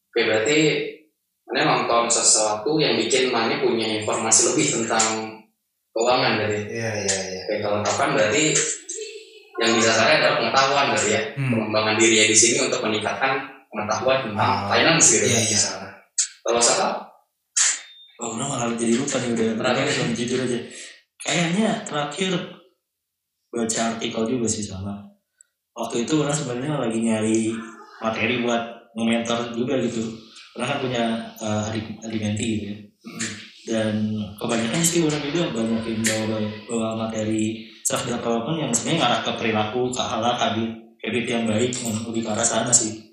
Oke 0.08 0.20
berarti 0.22 0.58
Anda 1.48 1.62
nonton 1.64 2.06
sesuatu 2.06 2.76
yang 2.78 2.94
bikin 2.94 3.32
Mane 3.32 3.58
punya 3.58 3.88
informasi 3.98 4.52
lebih 4.52 4.66
tentang 4.68 5.32
keuangan 5.90 6.38
berarti. 6.38 6.60
Iya 6.70 6.90
iya 7.02 7.16
iya. 7.34 7.40
Oke 7.48 7.54
kalau 7.58 7.78
kapan 7.82 8.08
berarti 8.14 8.42
yang 9.58 9.74
bisa 9.74 9.90
saya 9.90 10.22
adalah 10.22 10.34
pengetahuan 10.38 10.86
berarti 10.94 11.10
ya. 11.10 11.22
Hmm. 11.34 11.50
Pengembangan 11.56 11.96
diri 11.98 12.14
ya 12.22 12.26
di 12.30 12.36
sini 12.36 12.58
untuk 12.62 12.80
meningkatkan 12.84 13.32
pengetahuan 13.68 14.18
tentang 14.30 14.50
Ah. 14.64 14.68
finance 14.70 15.06
gitu. 15.18 15.26
Iya 15.26 15.40
iya. 15.42 15.60
Kalau 16.44 16.60
saya 16.62 16.94
oh, 18.22 18.34
orang 18.36 18.48
malah 18.48 18.68
jadi 18.76 18.94
lupa 18.96 19.16
nih 19.18 19.30
udah 19.34 19.46
Terakhir. 19.58 19.84
terakhir 19.84 19.96
yang 19.98 20.10
jujur 20.14 20.38
aja. 20.46 20.58
Kayaknya 21.18 21.68
terakhir 21.82 22.30
baca 23.48 23.80
artikel 23.96 24.22
juga 24.28 24.46
sih 24.46 24.62
sama. 24.62 24.94
Waktu 25.74 26.04
itu 26.04 26.14
orang 26.20 26.34
sebenarnya 26.34 26.74
lagi 26.78 26.98
nyari 27.00 27.40
materi 28.02 28.42
buat 28.42 28.62
nge-mentor 28.94 29.54
juga 29.54 29.74
gitu. 29.82 30.02
Orang 30.58 30.68
kan 30.74 30.78
punya 30.82 31.04
eh, 31.38 31.68
adik 31.70 31.86
gitu 32.02 32.64
ya. 32.66 32.76
Dan 33.68 34.16
kebanyakan 34.40 34.80
sih 34.80 35.04
orang 35.04 35.20
juga 35.28 35.52
banyak 35.52 35.82
yang 35.84 36.00
bawa, 36.00 36.38
bawa 36.64 36.88
materi 37.04 37.68
self 37.84 38.08
development 38.08 38.56
yang 38.56 38.72
sebenarnya 38.72 39.00
ngarah 39.04 39.20
ke 39.24 39.32
perilaku, 39.36 39.80
ke 39.92 40.00
akhlak, 40.00 40.36
habit, 40.40 40.70
habit 41.04 41.24
yang 41.28 41.44
baik, 41.44 41.72
lebih 42.08 42.22
ke 42.24 42.30
arah 42.32 42.44
sana 42.44 42.72
sih. 42.72 43.04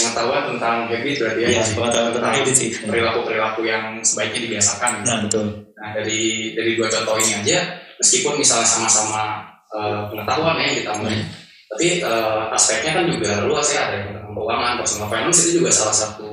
pengetahuan 0.00 0.56
tentang 0.56 0.88
habit 0.88 1.14
berarti 1.20 1.40
ya. 1.44 1.48
Iya, 1.52 1.62
pengetahuan 1.76 2.12
tentang 2.16 2.32
habit 2.32 2.54
sih. 2.56 2.70
Perilaku-perilaku 2.82 3.60
yang 3.68 4.00
sebaiknya 4.00 4.40
dibiasakan. 4.48 4.90
gitu. 4.98 5.06
Nah 5.06 5.18
betul. 5.22 5.46
Nah 5.76 5.88
dari 5.92 6.22
dari 6.56 6.70
dua 6.74 6.88
contoh 6.88 7.16
ini 7.20 7.32
aja, 7.44 7.58
meskipun 8.00 8.34
misalnya 8.40 8.66
sama-sama 8.66 9.44
eh, 9.70 10.02
pengetahuan 10.10 10.56
ya 10.58 10.64
yang 10.66 10.76
ditambah, 10.82 11.10
tapi 11.70 12.02
eh, 12.02 12.42
aspeknya 12.50 12.90
kan 12.98 13.04
juga 13.06 13.46
luas 13.46 13.68
ya 13.70 13.86
ada 13.86 13.94
yang 14.02 14.06
tentang 14.10 14.34
keuangan, 14.34 14.72
personal 14.82 15.06
finance 15.06 15.38
itu 15.46 15.62
juga 15.62 15.70
salah 15.70 15.94
satu 15.94 16.30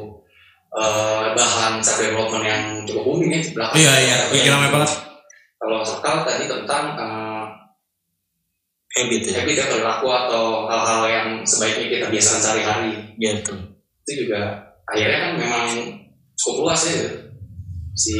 eh, 0.73 1.27
bahan 1.37 1.77
self 1.79 2.01
development 2.01 2.45
yang 2.45 2.63
cukup 2.89 3.03
booming 3.05 3.31
ya 3.37 3.39
di 3.45 3.51
belakang. 3.53 3.77
Iya 3.77 3.93
iya. 4.01 4.17
Bikin 4.33 4.49
ramai 4.49 4.69
banget. 4.73 4.91
Kalau 5.57 5.79
sekal 5.85 6.25
tadi 6.25 6.45
tentang 6.49 6.83
eh, 6.97 7.45
Habit 8.97 9.29
ya. 9.29 9.45
habit 9.45 9.55
ya 9.61 9.65
perilaku 9.69 10.07
atau 10.09 10.65
hal-hal 10.65 11.01
yang 11.05 11.27
sebaiknya 11.45 11.85
kita 11.85 12.05
biasakan 12.09 12.41
sehari-hari, 12.41 12.91
Gitu. 13.21 13.53
itu 14.09 14.25
juga 14.25 14.57
akhirnya 14.89 15.19
kan 15.21 15.31
memang 15.37 15.67
cukup 16.33 16.65
luas 16.65 16.81
ya 16.89 17.05
si 17.93 18.17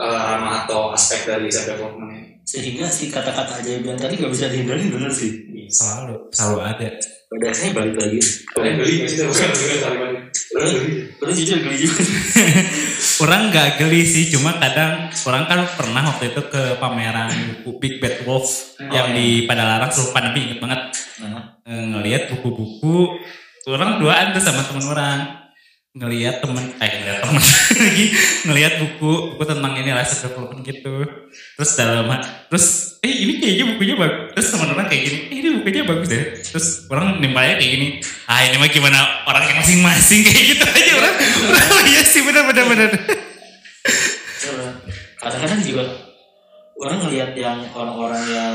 eh, 0.00 0.20
ranah 0.24 0.64
atau 0.64 0.88
aspek 0.96 1.28
dari 1.28 1.52
self 1.52 1.68
development 1.68 2.16
ini. 2.16 2.22
Sehingga 2.48 2.88
si 2.88 3.12
kata-kata 3.12 3.60
ajaib 3.60 3.84
yang 3.84 3.98
tadi 4.00 4.16
gak 4.16 4.32
bisa 4.32 4.48
dihindari 4.48 4.88
bener 4.88 5.12
sih. 5.12 5.32
Selalu. 5.70 6.30
Selalu 6.32 6.58
ada. 6.62 6.88
Pada 7.26 7.46
akhirnya 7.50 7.72
balik 7.74 7.94
lagi. 7.98 8.18
Kalian 8.54 8.74
beli 8.78 8.92
nggak 9.02 9.08
sih? 9.10 9.18
Bukan 9.26 9.48
bukan 9.50 9.78
taliban. 9.82 10.10
Kalian 10.30 10.76
beli. 10.78 10.94
Terus 11.18 11.34
jujur 11.42 11.58
geli 11.66 11.76
juga. 11.82 12.02
Orang 13.26 13.42
nggak 13.48 13.68
geli 13.80 14.02
sih, 14.04 14.28
cuma 14.28 14.60
kadang 14.60 15.08
orang 15.24 15.48
kan 15.48 15.64
pernah 15.72 16.04
waktu 16.04 16.36
itu 16.36 16.42
ke 16.52 16.76
pameran 16.76 17.32
buku 17.64 17.70
Big 17.80 17.94
Bad 17.96 18.28
Wolf 18.28 18.76
yang 18.92 19.16
di 19.16 19.48
Padalarang 19.48 19.88
sebelum 19.88 20.12
pandemi 20.12 20.52
inget 20.52 20.60
banget 20.60 20.80
Nah, 21.24 21.56
Eh, 21.66 21.82
ngelihat 21.82 22.30
buku-buku 22.30 23.16
orang 23.66 23.98
duaan 23.98 24.30
tuh 24.30 24.38
sama 24.38 24.62
temen 24.62 24.86
orang 24.86 25.45
ngelihat 25.96 26.44
temen 26.44 26.76
eh 26.76 26.90
ngelihat 27.00 27.20
temen 27.24 27.40
lagi 27.88 28.06
ngelihat 28.44 28.72
buku 28.84 29.12
buku 29.32 29.42
tentang 29.48 29.72
ini 29.80 29.90
lah 29.96 30.04
development 30.04 30.60
gitu. 30.68 30.94
Terus 31.56 31.70
dalam 31.72 32.12
terus 32.52 32.66
eh 33.00 33.08
ini 33.08 33.40
kayaknya 33.40 33.64
bukunya 33.72 33.94
bagus 33.96 34.28
terus 34.36 34.48
teman 34.52 34.68
orang 34.76 34.86
kayak 34.92 35.02
gini 35.08 35.18
eh, 35.32 35.36
ini 35.40 35.48
bukunya 35.56 35.82
bagus 35.88 36.08
deh. 36.12 36.24
Terus 36.44 36.66
orang 36.92 37.16
nimpalnya 37.24 37.56
kayak 37.56 37.72
gini 37.72 37.88
ah 38.28 38.44
ini 38.44 38.56
mah 38.60 38.68
gimana 38.68 38.98
orangnya 39.24 39.54
masing-masing? 39.64 40.20
Kayak 40.26 40.44
gitu 40.52 40.64
aja 40.68 40.92
orang 41.00 41.14
orang 41.48 41.68
oh 41.72 41.82
iya 41.88 42.02
sih 42.04 42.20
benar 42.28 42.44
benar 42.44 42.64
benar. 42.68 42.90
Karena 44.36 44.68
kadang-kadang 45.16 45.60
juga 45.64 45.84
orang 46.76 46.98
ngelihat 47.08 47.30
yang 47.40 47.58
orang-orang 47.72 48.24
yang 48.28 48.54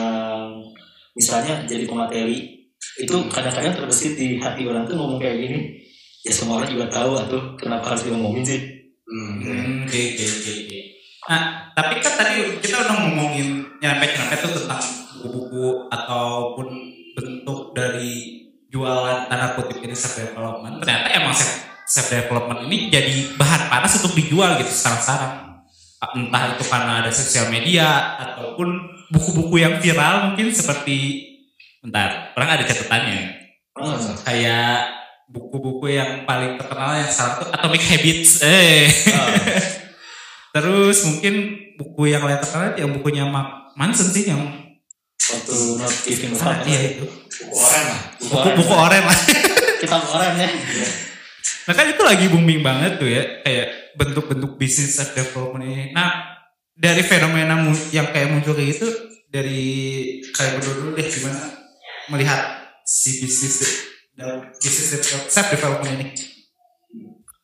misalnya 1.17 1.65
jadi 1.65 1.89
pemateri 1.89 2.69
itu 3.01 3.15
kadang-kadang 3.33 3.73
terbesit 3.81 4.13
di 4.13 4.37
hati 4.37 4.69
orang 4.69 4.85
tuh 4.85 4.93
ngomong 4.93 5.17
kayak 5.17 5.41
gini 5.41 5.59
ya 6.21 6.31
semua 6.33 6.61
orang 6.61 6.69
juga 6.69 6.85
tahu 6.89 7.17
atau 7.17 7.39
kenapa 7.57 7.93
harus 7.93 8.05
diomongin 8.05 8.45
sih 8.45 8.81
Hmm. 9.11 9.43
Hmm, 9.43 9.83
oke 9.83 10.01
oke 10.15 10.23
oke. 10.23 10.79
Nah, 11.27 11.41
tapi 11.75 11.99
kan 11.99 12.13
tadi 12.15 12.35
kita 12.63 12.79
udah 12.79 12.95
ngomongin 13.03 13.67
nyampe 13.83 14.07
nyampe 14.07 14.35
tuh 14.39 14.51
tentang 14.55 14.81
buku-buku 15.19 15.91
ataupun 15.91 16.67
bentuk 17.19 17.75
dari 17.75 18.39
jualan 18.71 19.27
tanda 19.27 19.59
kutip 19.59 19.83
ini 19.83 19.91
self 19.91 20.15
development. 20.15 20.79
Ternyata 20.79 21.07
emang 21.11 21.35
self, 21.35 21.59
self 21.83 22.07
development 22.07 22.71
ini 22.71 22.87
jadi 22.87 23.35
bahan 23.35 23.67
panas 23.67 23.99
untuk 23.99 24.15
dijual 24.15 24.55
gitu 24.63 24.71
sekarang-sekarang. 24.71 25.59
Entah 26.01 26.43
itu 26.55 26.63
karena 26.65 26.93
ada 27.03 27.11
sosial 27.11 27.51
media 27.51 28.15
ataupun 28.15 28.73
buku-buku 29.11 29.59
yang 29.59 29.75
viral 29.83 30.31
mungkin 30.31 30.49
seperti 30.55 31.27
bentar, 31.83 32.31
orang 32.39 32.57
ada 32.57 32.63
catatannya 32.63 33.19
tahu. 33.75 34.17
kayak 34.23 35.00
buku-buku 35.31 35.95
yang 35.95 36.27
paling 36.27 36.59
terkenal 36.59 36.99
yang 36.99 37.07
sekarang 37.07 37.35
tuh 37.39 37.47
Atomic 37.55 37.83
Habits. 37.87 38.43
Eh. 38.43 38.91
Ah, 39.15 39.31
terus 40.59 41.07
mungkin 41.07 41.33
buku 41.79 42.11
yang 42.11 42.27
lain 42.27 42.39
terkenal 42.43 42.75
yang 42.75 42.91
bukunya 42.91 43.23
Mark 43.23 43.71
Manson 43.79 44.11
sih 44.11 44.27
yang 44.27 44.43
waktu 45.15 45.55
not 45.79 45.95
giving 46.03 46.35
ah, 46.35 46.51
up 46.51 46.67
iya 46.67 46.79
itu. 46.99 47.07
Buku 47.07 47.55
orang 47.55 47.85
lah. 47.87 48.01
buku 48.27 48.49
buku 48.59 48.73
oren 48.75 49.03
lah. 49.07 49.19
Kita 49.79 49.97
orang 49.97 50.33
ya. 50.35 50.49
Nah 51.61 51.73
kan 51.73 51.85
itu 51.87 52.01
lagi 52.03 52.25
booming 52.27 52.59
banget 52.59 52.99
tuh 52.99 53.07
ya 53.07 53.23
kayak 53.47 53.95
bentuk-bentuk 53.95 54.59
bisnis 54.59 54.99
development 55.15 55.63
ini. 55.63 55.95
Nah 55.95 56.35
dari 56.75 57.07
fenomena 57.07 57.55
yang 57.95 58.11
kayak 58.11 58.27
muncul 58.27 58.51
kayak 58.51 58.75
gitu 58.75 58.87
dari 59.31 59.63
kayak 60.35 60.59
berdua 60.59 60.75
dulu 60.75 60.89
deh 60.99 61.07
gimana 61.07 61.39
melihat 62.11 62.67
si 62.83 63.23
bisnis 63.23 63.90
dan 64.17 64.51
bisnis 64.59 64.99
self 65.31 65.47
development 65.51 65.97
ini. 65.99 66.07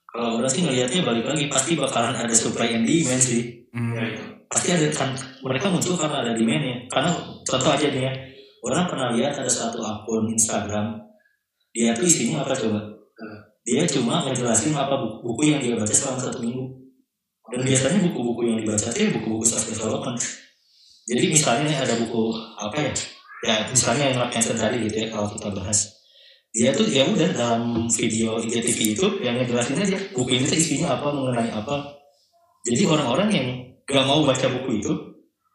Kalau 0.08 0.42
orang 0.42 0.50
sih 0.50 0.66
ngelihatnya 0.66 1.06
balik 1.06 1.26
lagi 1.30 1.46
pasti 1.52 1.78
bakalan 1.78 2.16
ada 2.16 2.34
supply 2.34 2.74
and 2.74 2.86
demand 2.88 3.22
sih. 3.22 3.56
Hmm. 3.68 3.94
pasti 4.48 4.72
ada 4.72 4.88
kan 4.90 5.12
mereka 5.44 5.68
muncul 5.68 6.00
karena 6.00 6.24
ada 6.24 6.32
demandnya. 6.34 6.88
Karena 6.88 7.12
contoh 7.44 7.70
aja 7.70 7.88
nih 7.92 8.04
ya 8.08 8.14
orang 8.64 8.88
pernah 8.90 9.14
lihat 9.14 9.38
ada 9.38 9.52
satu 9.52 9.84
akun 9.84 10.32
Instagram 10.32 10.98
dia 11.76 11.94
tuh 11.94 12.08
isinya 12.08 12.42
apa 12.42 12.58
coba? 12.58 12.80
Dia 13.68 13.84
cuma 13.84 14.24
ngejelasin 14.24 14.72
apa 14.72 14.96
buku, 14.96 15.18
buku 15.28 15.42
yang 15.52 15.60
dia 15.60 15.76
baca 15.76 15.92
selama 15.92 16.20
satu 16.24 16.40
minggu. 16.40 16.64
Dan 17.52 17.64
biasanya 17.64 18.00
buku-buku 18.08 18.42
yang 18.48 18.58
dibaca 18.60 18.88
itu 18.92 19.00
ya 19.04 19.10
buku-buku 19.12 19.46
self 19.46 19.68
development 19.68 20.20
jadi 21.08 21.24
misalnya 21.32 21.72
ada 21.72 21.96
buku 21.96 22.36
apa 22.60 22.76
ya? 22.84 22.92
Ya 23.48 23.56
misalnya 23.72 24.12
yang 24.12 24.18
Mark 24.20 24.36
Manson 24.36 24.60
tadi 24.60 24.84
gitu 24.84 24.98
ya 25.00 25.08
kalau 25.08 25.32
kita 25.32 25.48
bahas 25.56 25.97
dia 26.56 26.72
tuh 26.74 26.88
ya 26.90 27.06
udah 27.06 27.30
dalam 27.36 27.86
video 27.92 28.40
IGTV 28.42 28.80
itu 28.98 29.06
yang 29.22 29.38
ngejelasin 29.38 29.78
aja 29.84 29.98
buku 30.16 30.42
ini 30.42 30.46
tuh 30.48 30.58
isinya 30.58 30.98
apa 30.98 31.08
mengenai 31.14 31.52
apa 31.54 31.98
jadi 32.68 32.84
orang-orang 32.84 33.30
yang 33.32 33.48
gak 33.88 34.04
mau 34.04 34.28
baca 34.28 34.48
buku 34.52 34.84
itu 34.84 34.92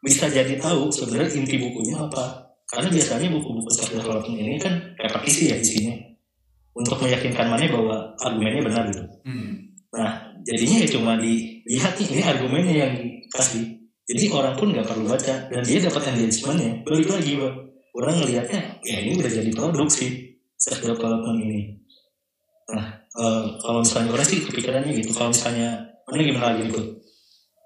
bisa 0.01 0.27
jadi 0.27 0.57
tahu 0.57 0.89
sebenarnya 0.89 1.37
inti 1.37 1.61
bukunya 1.61 1.95
apa. 2.01 2.51
Karena 2.67 2.89
biasanya 2.89 3.29
buku-buku 3.29 3.69
self 3.69 3.93
development 3.93 4.33
ini 4.33 4.57
kan 4.57 4.73
repetisi 4.97 5.53
ya 5.53 5.61
isinya 5.61 5.93
untuk 6.73 6.97
meyakinkan 7.05 7.53
mana 7.53 7.69
bahwa 7.69 8.17
argumennya 8.17 8.65
benar 8.65 8.83
gitu. 8.89 9.05
Hmm. 9.29 9.77
Nah 9.93 10.33
jadinya 10.41 10.77
ya 10.81 10.87
cuma 10.89 11.11
dilihat 11.21 11.93
nih 12.01 12.07
ini 12.17 12.21
argumennya 12.25 12.75
yang 12.75 12.93
dikasih 12.97 13.77
jadi 14.03 14.25
orang 14.33 14.57
pun 14.57 14.73
nggak 14.73 14.89
perlu 14.89 15.05
baca 15.05 15.47
dan 15.47 15.61
dia 15.63 15.79
dapat 15.85 16.01
engagementnya 16.11 16.83
balik 16.83 17.07
lagi 17.07 17.39
bang 17.39 17.55
orang 17.95 18.13
ngelihatnya 18.19 18.61
ya 18.83 18.97
ini 18.99 19.15
udah 19.15 19.31
jadi 19.31 19.51
produk 19.55 19.87
sih 19.87 20.32
self 20.63 20.79
development 20.79 21.37
ini 21.37 21.61
nah 22.71 22.85
eh, 22.95 23.43
kalau 23.59 23.83
misalnya 23.83 24.11
orang 24.11 24.23
sih 24.23 24.39
kepikirannya 24.41 24.91
gitu 24.95 25.11
kalau 25.11 25.29
misalnya 25.29 25.69
mana 26.07 26.23
gimana 26.23 26.47
lagi 26.51 26.63
ikut 26.67 26.87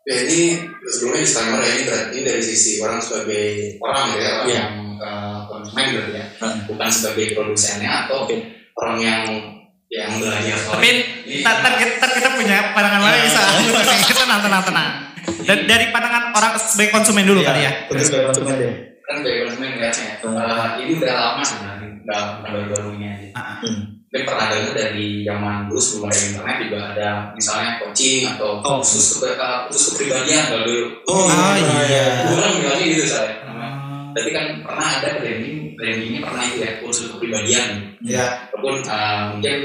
Ya 0.08 0.24
ini 0.24 0.56
sebelumnya 0.88 1.20
disclaimer 1.20 1.60
ya 1.60 1.68
ini 1.68 1.84
berarti 1.84 2.12
ini 2.16 2.22
dari 2.24 2.40
sisi 2.40 2.80
orang 2.80 2.96
sebagai 2.96 3.76
orang 3.84 4.04
gitu 4.08 4.24
ya 4.24 4.32
orang 4.32 4.48
Iya. 4.48 4.56
yang 4.56 4.72
uh, 5.04 5.40
konsumen 5.46 5.86
berarti 5.92 6.14
ya 6.16 6.26
Hmm. 6.40 6.58
bukan 6.64 6.88
sebagai 6.88 7.26
produsennya 7.36 7.90
atau 8.08 8.24
Oke. 8.24 8.40
orang 8.80 8.98
yang 9.04 9.24
yang 9.92 10.16
belajar 10.16 10.56
soal 10.56 10.80
Tapi 10.80 10.90
tar, 11.44 11.60
kita, 11.76 12.08
kita 12.08 12.30
punya 12.40 12.72
pandangan 12.72 13.04
lain 13.04 13.20
bisa. 13.20 13.42
tenang, 14.24 14.40
tenang, 14.40 14.64
tenang. 14.64 14.90
Dan 15.44 15.58
dari 15.64 15.92
pandangan 15.92 16.32
orang 16.32 16.56
sebagai 16.56 16.92
konsumen 16.94 17.28
dulu 17.28 17.44
kali 17.44 17.68
ya. 17.68 17.72
konsumen 17.92 18.56
deh 18.56 18.74
kan 19.04 19.16
sebagai 19.20 19.40
konsumen 19.44 19.70
ngeliatnya 19.76 20.08
uh, 20.24 20.68
ini 20.80 20.92
udah 21.00 21.14
lama 21.20 21.44
sebenarnya 21.44 21.90
udah 22.08 22.40
bukan 22.40 22.50
baru-baru 22.56 22.90
ini 22.96 23.06
aja 23.12 23.28
hmm. 23.36 23.80
mungkin 24.08 24.24
pernah 24.24 24.46
dengar 24.48 24.72
dari 24.72 25.08
zaman 25.28 25.56
dulu 25.68 25.80
sebelum 25.84 26.08
ada 26.08 26.20
internet 26.24 26.58
juga 26.64 26.80
ada 26.96 27.10
misalnya 27.36 27.70
coaching 27.84 28.22
atau 28.32 28.50
Oh. 28.64 28.80
khusus 28.80 29.20
ke 29.20 29.28
khusus 29.68 29.84
kepribadian 29.92 30.44
kalau 30.48 30.64
dulu 30.64 30.86
oh 31.12 31.28
Ah, 31.28 31.60
iya. 31.60 32.32
gue 32.32 32.40
kan 32.40 32.52
bilangnya 32.64 32.86
gitu 32.96 33.06
saya 33.06 33.48
Berarti 34.18 34.34
kan 34.34 34.48
pernah 34.66 34.88
ada 34.98 35.10
branding, 35.22 35.78
brandingnya 35.78 36.26
pernah 36.26 36.42
itu 36.50 36.58
ya, 36.66 36.72
khusus 36.82 37.06
kepribadian. 37.14 37.70
Ya. 38.02 38.50
Walaupun 38.50 38.82
uh, 38.90 39.38
mungkin 39.38 39.58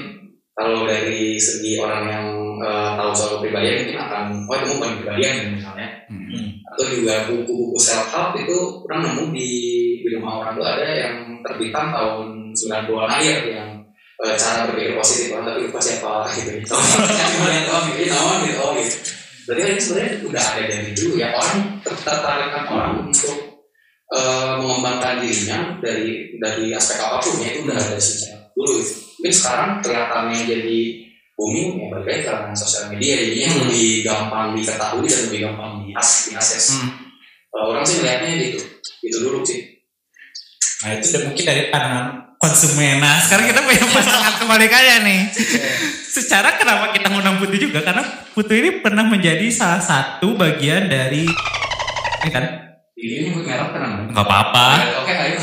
kalau 0.53 0.85
dari 0.85 1.41
segi 1.41 1.81
orang 1.81 2.05
yang 2.05 2.27
uh, 2.61 2.99
tahu 2.99 3.11
soal 3.15 3.31
kepribadian 3.39 3.87
mungkin 3.87 3.99
akan, 4.03 4.25
oh 4.45 4.55
itu 4.59 4.67
bukan 4.77 4.91
kepribadian 4.99 5.33
ya, 5.33 5.45
misalnya. 5.55 5.89
Hmm. 6.11 6.49
Atau 6.73 6.85
juga 6.93 7.15
buku-buku 7.29 7.79
self 7.79 8.09
help 8.13 8.37
itu 8.37 8.59
pernah 8.85 9.09
nemu 9.09 9.25
di, 9.33 9.51
di 10.03 10.09
rumah 10.17 10.43
orang 10.43 10.53
tuh 10.59 10.67
ada 10.67 10.85
yang 10.85 11.17
terbitan 11.45 11.93
tahun 11.93 12.53
90-an 12.53 13.09
akhir 13.09 13.37
yang 13.49 13.69
uh, 14.23 14.35
cara 14.37 14.69
berpikir 14.69 14.93
positif 14.99 15.33
orang 15.33 15.47
tapi 15.53 15.61
lupa 15.69 15.81
siapa 15.81 16.13
gitu. 16.37 16.51
Yang 17.53 17.65
tahu 17.69 17.81
mikir 17.91 18.07
naon 18.13 18.39
gitu, 18.47 18.59
oh 18.61 18.73
gitu. 18.77 18.99
Berarti 19.43 19.61
kan 19.61 19.71
ini 19.75 19.83
sebenarnya 19.83 20.13
udah 20.23 20.43
ada 20.55 20.63
dari 20.71 20.91
dulu 20.95 21.15
ya 21.19 21.29
orang 21.35 21.59
tertarikkan 21.83 22.65
orang 22.71 22.93
untuk 23.11 23.37
eh, 24.15 24.53
mengembangkan 24.55 25.19
dirinya 25.19 25.59
dari 25.83 26.39
dari 26.39 26.71
aspek 26.71 27.03
apa 27.03 27.19
pun 27.19 27.43
ya 27.43 27.51
itu 27.51 27.61
udah 27.67 27.75
ada 27.75 27.99
sejak 27.99 28.39
dulu 28.55 28.71
gitu. 28.79 28.95
Mungkin 29.19 29.35
sekarang 29.35 29.71
kelihatannya 29.83 30.39
jadi 30.47 30.81
booming 31.43 31.71
ya 31.75 31.87
balik 31.91 32.07
lagi 32.07 32.23
karena 32.23 32.55
sosial 32.55 32.87
media 32.87 33.19
jadinya 33.19 33.49
Hmm. 33.51 33.61
lebih 33.67 33.87
gampang 34.01 34.47
diketahui 34.55 35.03
dan 35.05 35.21
lebih 35.27 35.39
gampang 35.43 35.71
diakses. 35.83 36.31
diakses. 36.31 36.65
Hmm. 36.79 36.91
Kalau 37.51 37.65
orang 37.69 37.83
sih 37.83 37.99
melihatnya 37.99 38.31
gitu, 38.39 38.59
gitu 39.03 39.17
dulu 39.21 39.43
sih. 39.43 39.61
Nah 40.81 40.95
itu 40.95 41.05
udah 41.11 41.23
mungkin 41.27 41.45
dari 41.45 41.63
pandangan 41.69 42.07
konsumen. 42.37 42.97
Nah 42.97 43.19
sekarang 43.19 43.47
kita 43.51 43.61
punya 43.61 43.85
pandangan 43.89 44.35
kebalikannya 44.39 44.97
nih. 45.03 45.21
Secara 46.15 46.55
kenapa 46.55 46.93
kita 46.93 47.09
ngundang 47.09 47.37
Putu 47.37 47.57
juga? 47.57 47.83
Karena 47.83 48.07
Putu 48.31 48.53
ini 48.53 48.79
pernah 48.79 49.03
menjadi 49.03 49.51
salah 49.51 49.81
satu 49.81 50.35
bagian 50.35 50.87
dari 50.87 51.27
ini 52.23 52.31
kan 52.31 52.45
Ini 52.93 53.15
nyebut 53.27 53.43
merek 53.43 53.75
kan? 53.75 54.07
nggak 54.09 54.23
apa-apa. 54.23 54.67
Oke, 55.03 55.11
ayo. 55.11 55.35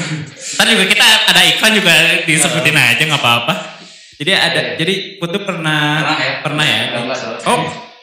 Ntar 0.55 0.65
juga 0.65 0.85
kita 0.87 1.03
ada 1.27 1.41
iklan 1.43 1.73
juga 1.75 1.93
disebutin 2.23 2.71
aja 2.71 3.03
nggak 3.03 3.19
apa-apa. 3.19 3.53
Jadi 4.19 4.31
ada, 4.31 4.61
jadi 4.75 4.93
Putu 5.15 5.39
pernah 5.39 6.03
Pernah 6.03 6.19
ya? 6.19 6.33
pernah 6.43 6.65
ya. 6.65 6.79
Nggak 6.99 7.15
salah. 7.15 7.39
Oh 7.47 7.59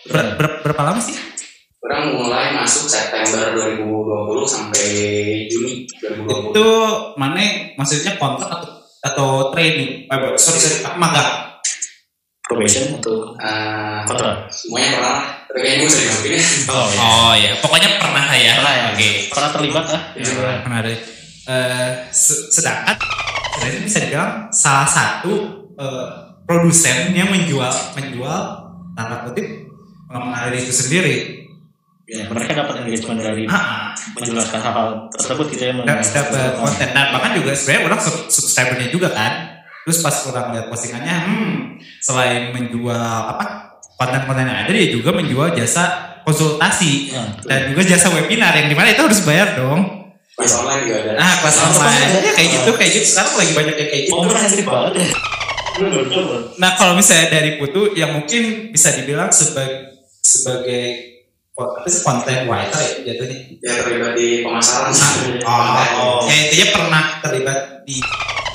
ber- 0.07 0.35
ber- 0.35 0.59
berapa 0.63 0.83
lama 0.83 0.97
sih? 0.99 1.13
Orang 1.79 2.17
mulai 2.17 2.51
masuk 2.53 2.89
September 2.89 3.53
2020 3.53 3.87
sampai 4.43 4.87
Juni 5.47 5.85
2020. 5.95 6.51
Itu 6.51 6.67
mana 7.15 7.39
maksudnya 7.77 8.17
kontrak 8.17 8.49
atau 8.51 8.71
atau 8.99 9.29
training? 9.51 10.05
Eh, 10.05 10.19
sorry 10.35 10.59
sorry 10.59 10.77
magang. 10.97 11.47
probation 12.43 12.95
atau 12.97 13.35
Eh, 13.37 14.01
kontrak 14.05 14.47
semuanya 14.49 14.89
pernah, 14.95 15.19
tapi 15.45 15.59
kayaknya 15.61 15.83
gue 15.83 15.91
sering 15.91 16.07
ya. 16.07 16.39
oh 16.69 16.87
ya 16.87 16.99
Oh 17.03 17.33
ya, 17.35 17.51
pokoknya 17.59 17.91
pernah 17.99 18.25
lah 18.25 18.39
ya. 18.39 18.53
pernah 18.57 18.73
ya 18.73 18.85
Oke. 18.89 19.09
pernah 19.29 19.51
terlibat 19.51 19.85
ah 19.89 20.03
Pernah 20.63 20.79
ada. 20.79 20.91
Eh, 21.47 21.91
se- 22.09 22.47
sedangkan 22.49 22.97
sebenarnya 23.53 23.81
bisa 23.85 23.99
dibilang 24.01 24.33
salah 24.49 24.87
satu 24.87 25.33
eh, 25.77 26.07
produsen 26.43 27.13
yang 27.13 27.29
menjual 27.29 27.69
menjual 27.93 28.41
tanda 28.93 29.17
kutip 29.23 29.47
pengembangan 30.07 30.53
itu 30.53 30.73
sendiri. 30.73 31.17
ya 32.07 32.23
mereka 32.31 32.55
dapat 32.55 32.87
engagement 32.87 33.19
dari 33.19 33.51
Ah, 33.51 33.91
menjelaskan 34.15 34.63
hal-hal 34.63 35.11
tersebut 35.11 35.51
gitu 35.51 35.63
ya 35.67 35.73
dan 35.83 35.99
dapat 35.99 36.55
konten 36.55 36.89
dan 36.95 37.11
bahkan 37.11 37.35
juga 37.35 37.51
sebenarnya 37.51 37.83
orang 37.91 37.99
sub- 37.99 38.31
subscribernya 38.31 38.89
juga 38.89 39.11
kan. 39.11 39.59
Terus 39.83 39.99
pas 40.03 40.15
orang 40.31 40.55
lihat 40.55 40.67
postingannya, 40.67 41.15
hmm, 41.27 41.53
selain 41.99 42.55
menjual 42.55 42.95
apa 43.27 43.75
konten-konten 43.99 44.47
yang 44.47 44.67
ada, 44.67 44.71
dia 44.71 44.87
juga 44.87 45.11
menjual 45.11 45.51
jasa 45.55 46.15
konsultasi 46.23 47.11
Ya, 47.11 47.23
dan 47.43 47.75
juga 47.75 47.83
jasa 47.87 48.07
webinar 48.11 48.55
yang 48.55 48.71
di 48.71 48.75
mana 48.79 48.95
itu 48.95 49.03
harus 49.03 49.23
bayar 49.23 49.59
dong. 49.59 50.07
Kelas 50.39 50.63
online 50.63 50.83
juga 50.87 50.97
ada. 51.01 51.13
Ah, 51.19 51.35
kelas 51.43 51.57
online. 51.59 52.11
Ya 52.23 52.33
kayak 52.35 52.51
gitu, 52.55 52.71
kayak 52.79 52.91
gitu. 52.95 53.07
Sekarang 53.11 53.35
lagi 53.35 53.53
banyak 53.55 53.75
yang 53.75 53.89
kayak 53.91 54.03
gitu. 54.07 54.15
komprehensif 54.15 54.63
banget 54.63 54.93
ya 54.95 55.07
Nah, 56.57 56.71
kalau 56.81 56.97
misalnya 56.97 57.29
dari 57.29 57.61
Putu 57.61 57.93
yang 57.93 58.17
mungkin 58.17 58.73
bisa 58.73 58.97
dibilang 58.97 59.29
sebagai 59.29 60.01
sebagai 60.25 60.85
ko- 61.53 61.77
apa 61.77 61.89
sih, 61.89 62.01
content 62.03 62.49
writer 62.49 62.81
ya 62.81 63.13
jatuhnya. 63.13 63.37
Ya 63.61 63.73
terlibat 63.85 64.13
di 64.17 64.41
pemasaran. 64.41 64.93
Oh, 65.45 66.25
ya 66.25 66.35
intinya 66.49 66.67
pernah 66.73 67.03
terlibat 67.21 67.59
di 67.85 67.97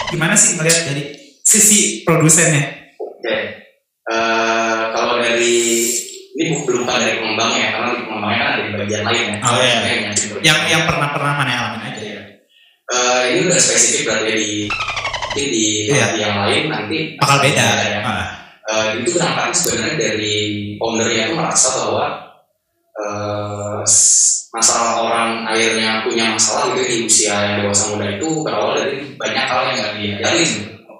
gimana 0.10 0.34
sih 0.34 0.58
melihat 0.58 0.90
dari 0.90 1.04
sisi 1.42 2.02
produsennya? 2.04 2.94
Oke. 2.98 3.36
Eh, 4.02 4.82
kalau 4.92 5.22
dari 5.22 5.88
ini 6.32 6.58
belum 6.66 6.84
bukan 6.90 7.00
dari 7.00 7.16
pengembangnya 7.22 7.60
ya, 7.60 7.70
karena 7.78 7.90
di 7.94 8.04
pengembangnya 8.08 8.40
kan 8.40 8.50
ada 8.50 8.62
di 8.66 8.72
bagian 8.76 9.04
lain 9.06 9.24
ya. 9.24 9.38
Oh, 9.46 9.56
iya. 9.62 9.78
Yang 10.42 10.60
Yang 10.74 10.84
pernah 10.90 11.10
pernah 11.14 11.34
mana 11.38 11.52
alamin 11.54 11.82
aja 11.86 12.02
ya. 12.02 12.24
Eh, 12.92 13.22
ini 13.32 13.40
udah 13.48 13.60
spesifik 13.62 14.02
berarti 14.10 14.32
di 14.36 14.52
mungkin 15.32 15.48
di 15.48 15.66
Iya. 15.88 16.06
di 16.12 16.20
yang 16.20 16.38
lain 16.44 16.64
nanti 16.68 16.98
Bakal 17.16 17.38
beda. 17.40 17.66
ya. 17.82 18.00
Ah, 18.04 18.26
Eh, 18.62 19.02
itu 19.02 19.10
berangkat 19.12 19.52
sebenarnya 19.52 19.96
dari 19.98 20.36
foundernya 20.78 21.28
itu 21.28 21.34
merasa 21.34 21.68
bahwa 21.82 22.06
s- 23.84 24.48
masalah 24.52 25.02
orang 25.02 25.30
akhirnya 25.44 26.04
punya 26.04 26.30
masalah 26.30 26.72
gitu 26.72 26.84
di 26.84 26.98
usia 27.04 27.34
yang 27.34 27.56
dewasa 27.64 27.90
muda 27.90 28.08
itu 28.12 28.28
berawal 28.44 28.76
dari 28.76 29.16
banyak 29.16 29.46
hal 29.46 29.60
yang 29.66 29.76
nggak 29.78 29.92
diajarin. 29.98 30.52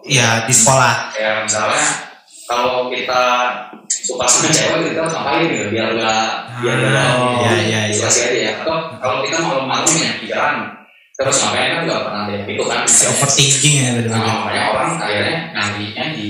Iya 0.02 0.28
di 0.44 0.54
sekolah. 0.54 1.14
kayak 1.14 1.46
misalnya 1.46 1.84
kalau 2.50 2.90
kita 2.90 3.22
suka 3.88 4.26
sama 4.26 4.50
cewek 4.50 4.92
kita 4.92 5.02
ngapain 5.06 5.46
gitu 5.46 5.66
biar 5.70 5.88
nggak 5.94 6.26
biar 6.58 6.76
nggak 6.82 7.06
Ah, 7.06 7.32
iya, 7.38 7.54
iya, 7.62 7.80
iya. 7.86 7.94
isolasi 7.94 8.20
aja 8.26 8.40
ya 8.42 8.52
atau 8.58 8.76
kalau 8.98 9.18
kita 9.22 9.38
mau 9.40 9.62
malu 9.62 9.86
punya 9.86 10.18
pikiran 10.18 10.56
terus 11.22 11.38
ngapain 11.46 11.70
kan 11.78 11.82
nggak 11.86 12.02
pernah 12.04 12.24
yang 12.34 12.46
itu 12.50 12.64
kan. 12.66 12.82
Si 12.90 13.04
overthinking 13.06 13.76
ya 13.78 13.90
Nah, 14.10 14.22
makanya 14.46 14.64
orang 14.74 14.90
akhirnya 14.98 15.38
nantinya 15.54 16.06
di 16.18 16.30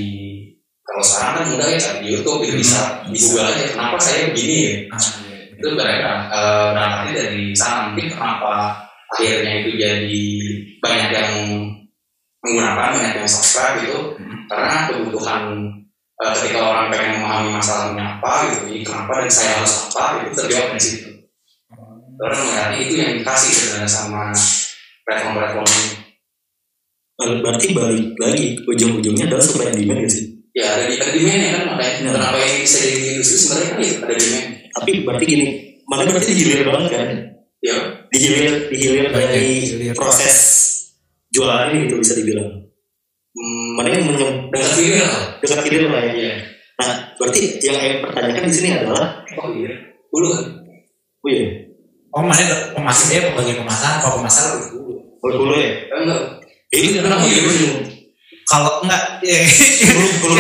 kalau 0.91 1.03
sekarang 1.07 1.33
kan 1.39 1.45
mudah 1.55 1.67
ya 1.71 1.79
di 2.03 2.07
YouTube 2.11 2.41
itu 2.43 2.53
bisa 2.59 2.79
di 3.07 3.15
Google 3.15 3.47
aja 3.47 3.63
kenapa 3.71 3.95
saya 3.95 4.27
begini? 4.27 4.57
Ya. 4.59 4.71
itu 5.61 5.77
mereka 5.77 6.11
eh, 6.33 6.67
berangkatnya 6.73 7.13
dari 7.21 7.41
sana. 7.53 7.93
Mungkin 7.93 8.11
kenapa 8.11 8.81
akhirnya 9.13 9.61
itu 9.61 9.69
jadi 9.77 10.23
banyak 10.81 11.09
yang 11.13 11.31
menggunakan 12.41 12.97
banyak 12.97 13.13
yang 13.21 13.29
subscribe 13.29 13.77
gitu. 13.85 14.17
Karena 14.49 14.89
kebutuhan 14.89 15.41
eh, 16.19 16.33
ketika 16.35 16.59
orang 16.65 16.91
pengen 16.91 17.21
memahami 17.21 17.49
masalahnya 17.55 18.17
apa 18.19 18.51
gitu 18.51 18.73
jadi 18.73 18.81
kenapa 18.83 19.11
dan 19.21 19.29
saya 19.31 19.51
harus 19.61 19.73
apa 19.93 20.03
itu 20.25 20.29
terjawab 20.35 20.67
dari 20.75 20.83
situ. 20.83 21.09
Karena 22.19 22.35
melihatnya 22.37 22.77
itu 22.81 22.93
yang 22.99 23.11
dikasih 23.21 23.51
sebenarnya 23.53 23.89
sama 23.89 24.23
platform-platform 25.05 25.67
ini. 25.67 26.01
Berarti 27.21 27.67
balik 27.77 28.05
lagi 28.17 28.43
ujung-ujungnya 28.65 29.29
adalah 29.29 29.43
supply 29.45 29.69
and 29.69 29.77
demand 29.77 29.99
gak 30.05 30.11
sih? 30.13 30.25
Ya 30.51 30.67
ada 30.73 30.83
di 30.89 30.97
ada 30.97 31.11
demand 31.13 31.41
ya 31.41 31.51
kan 31.53 31.63
makanya. 31.69 31.93
Ya. 32.01 32.11
kenapa 32.17 32.37
ini 32.41 32.57
bisa 32.65 32.77
jadi 32.81 33.01
industri 33.15 33.37
sebenarnya 33.37 33.69
kan 33.69 33.77
ya 33.77 33.91
ada 34.01 34.13
demand. 34.17 34.47
Tapi 34.71 34.91
berarti 35.05 35.25
gini 35.29 35.45
mana 35.85 36.01
berarti 36.09 36.31
dihilir 36.33 36.61
banget 36.65 36.89
kan? 36.91 37.07
Ya. 37.61 37.75
Dihilir 38.09 38.53
dihilir 38.73 39.05
dari 39.13 39.45
dihilir. 39.63 39.93
proses 39.93 40.35
jualan 41.29 41.71
ini 41.71 41.87
gitu 41.87 41.95
bisa 42.01 42.13
dibilang. 42.17 42.49
Hmm, 43.31 43.67
mana 43.79 43.87
yang 43.95 44.11
menyem 44.11 44.51
dengan 44.51 44.71
diri 44.75 44.99
lah. 44.99 45.19
dekat 45.39 45.59
hilir 45.69 45.83
lah 45.87 46.01
ya. 46.03 46.11
Iya. 46.17 46.33
Nah 46.81 46.91
berarti 47.21 47.41
yang 47.61 47.75
saya 47.77 47.93
pertanyakan 48.01 48.43
di 48.49 48.55
sini 48.57 48.69
adalah 48.75 49.23
oh 49.39 49.49
iya. 49.53 49.71
Dulu 50.09 50.27
kan? 50.33 50.45
Oh 51.21 51.29
iya. 51.29 51.47
Oh 52.11 52.25
mana 52.25 52.43
pemasaran 52.75 53.07
dia 53.07 53.21
bagian 53.31 53.63
pemasaran, 53.63 54.03
kalau 54.03 54.19
pemasaran 54.19 54.51
boleh 55.21 55.59
ya 55.61 55.71
enggak 55.93 56.21
ini 56.71 56.87
kenapa 56.97 57.21
Iya, 57.21 57.35
gitu 57.37 57.49
iya. 57.53 57.71
kalau 58.43 58.71
enggak 58.81 59.01
eh, 59.21 59.45
Belum- 59.85 60.15
belum 60.19 60.35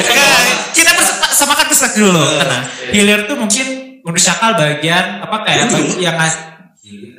kita, 0.73 0.91
kan 0.91 1.05
samakan 1.31 1.65
perspektif 1.65 2.01
dulu 2.03 2.21
Eh, 2.21 2.37
tenang 2.37 2.63
hilir 2.91 3.19
tuh 3.23 3.35
mungkin 3.35 3.65
menurut 4.01 4.19
Syakal 4.19 4.51
bagian 4.53 5.21
apa 5.21 5.35
kayak 5.43 5.69
Ujung. 5.69 6.01
yang 6.01 6.17
hilir 6.81 7.13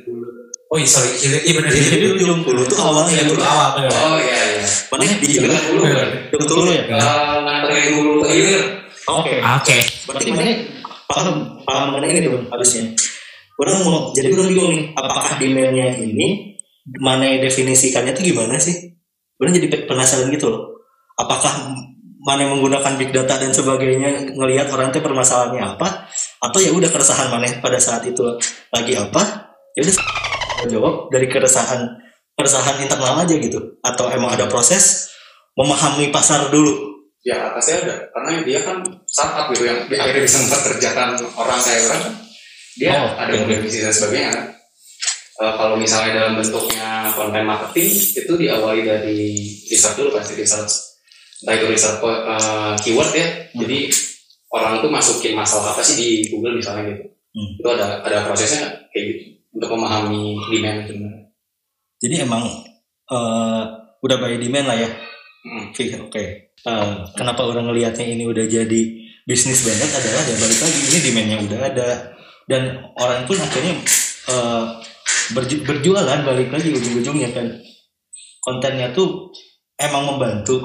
oh 0.67 0.77
iya 0.77 0.89
sorry 0.89 1.11
hilir 1.15 1.39
iya 1.41 1.53
benar 1.55 1.71
hilir 1.71 2.11
ujung 2.13 2.41
dulu 2.41 2.61
tuh 2.65 2.77
awalnya 2.77 3.13
Iya, 3.13 3.23
dulu 3.29 3.41
awal. 3.41 3.69
Oh 3.79 4.17
iya 4.17 4.37
iya. 4.57 4.65
Mana 4.89 5.03
di. 5.05 5.27
Bener. 5.37 6.07
Betul 6.29 6.45
dulu 6.59 6.71
ya. 6.73 6.83
Eh, 6.89 7.35
nganterin 7.39 7.85
dulu 7.93 8.11
ke 8.21 8.29
hilir. 8.29 8.61
Oke. 9.05 9.33
oke 9.37 9.77
Berarti 10.09 10.29
mana 10.31 10.51
paham 11.05 11.35
paham 11.61 11.85
mengenai 11.93 12.17
ini 12.17 12.25
dong 12.25 12.45
harusnya. 12.49 12.83
Orang 13.53 13.75
mau 13.85 14.09
jadi 14.11 14.33
orang 14.33 14.49
bingung 14.49 14.69
nih, 14.73 14.83
apakah 14.97 15.33
demandnya 15.37 15.87
ini 15.93 16.52
mana 16.99 17.25
definisikannya 17.39 18.11
tuh 18.15 18.23
gimana 18.23 18.59
sih? 18.59 18.95
Orang 19.39 19.55
jadi 19.55 19.67
pe- 19.71 19.85
penasaran 19.87 20.29
gitu 20.31 20.51
loh. 20.51 20.83
Apakah 21.19 21.73
mana 22.23 22.47
menggunakan 22.47 22.95
big 22.95 23.11
data 23.11 23.35
dan 23.35 23.51
sebagainya 23.51 24.31
ngelihat 24.35 24.71
orang 24.71 24.95
itu 24.95 25.03
permasalahannya 25.03 25.75
apa 25.75 26.07
atau 26.39 26.59
ya 26.63 26.71
udah 26.71 26.87
keresahan 26.87 27.27
mana 27.27 27.51
pada 27.59 27.75
saat 27.75 28.07
itu 28.07 28.23
lagi 28.71 28.95
apa 28.95 29.51
ya 29.75 29.83
udah 29.83 29.95
jawab 30.71 31.11
dari 31.11 31.27
keresahan 31.27 31.83
keresahan 32.39 32.79
internal 32.79 33.19
aja 33.19 33.35
gitu 33.35 33.75
atau 33.83 34.07
emang 34.07 34.31
ada 34.39 34.47
proses 34.47 35.11
memahami 35.59 36.15
pasar 36.15 36.47
dulu 36.47 36.93
Ya 37.23 37.55
pasti 37.55 37.71
ada. 37.71 38.03
Karena 38.11 38.43
dia 38.43 38.59
kan 38.67 38.83
startup 39.07 39.47
gitu 39.55 39.63
yang 39.63 39.87
akhirnya 39.87 40.27
bisa 40.27 40.43
mempekerjakan 40.43 41.15
orang 41.39 41.59
kayak 41.63 41.81
orang. 41.87 42.03
Dia 42.75 42.89
Oh, 42.99 43.09
ada 43.15 43.31
model 43.39 43.63
bisnis 43.63 43.87
dan 43.87 43.95
sebagainya 43.95 44.31
Eh, 45.33 45.53
kalau 45.57 45.73
misalnya 45.73 46.21
dalam 46.21 46.37
bentuknya 46.37 47.09
konten 47.17 47.41
marketing 47.41 47.89
itu 47.89 48.33
diawali 48.37 48.85
dari 48.85 49.33
research 49.65 49.97
dulu 49.97 50.13
pasti 50.13 50.37
research 50.37 50.69
entah 51.41 51.57
itu 51.57 51.65
research 51.73 51.97
eh, 52.05 52.73
keyword 52.85 53.11
ya 53.17 53.27
jadi 53.57 53.89
orang 54.53 54.77
tuh 54.85 54.93
masukin 54.93 55.33
masalah 55.33 55.73
apa 55.73 55.81
sih 55.81 55.97
di 55.97 56.07
Google 56.29 56.61
misalnya 56.61 56.93
gitu 56.93 57.13
Hmm. 57.33 57.57
itu 57.57 57.65
ada 57.65 58.05
ada 58.05 58.29
prosesnya 58.29 58.69
kayak 58.93 59.05
gitu 59.09 59.23
untuk 59.57 59.73
memahami 59.73 60.37
demand 60.53 60.85
sebenarnya 60.85 61.21
Jadi 61.97 62.15
emang 62.21 62.43
eh, 63.09 63.63
udah 64.05 64.17
by 64.21 64.37
demand 64.37 64.69
lah 64.69 64.77
ya. 64.77 64.89
Hmm. 65.41 65.73
Oke, 65.73 65.97
oke. 65.97 66.23
Eh, 66.45 66.93
kenapa 67.17 67.41
orang 67.41 67.73
ngelihatnya 67.73 68.05
ini 68.05 68.29
udah 68.29 68.45
jadi 68.45 68.81
bisnis 69.25 69.65
banget 69.65 69.89
adalah 69.97 70.21
ya 70.29 70.35
balik 70.35 70.59
lagi 70.61 70.79
ini 70.93 70.97
demandnya 71.09 71.37
udah 71.41 71.59
ada 71.73 71.89
dan 72.45 72.61
orang 73.01 73.25
pun 73.25 73.39
akhirnya 73.39 73.81
eh, 74.29 74.63
berju- 75.31 75.63
berjualan 75.63 76.19
balik 76.27 76.51
lagi 76.51 76.75
ujung-ujungnya 76.75 77.31
kan. 77.31 77.47
Kontennya 78.43 78.91
tuh 78.91 79.31
emang 79.79 80.15
membantu, 80.15 80.59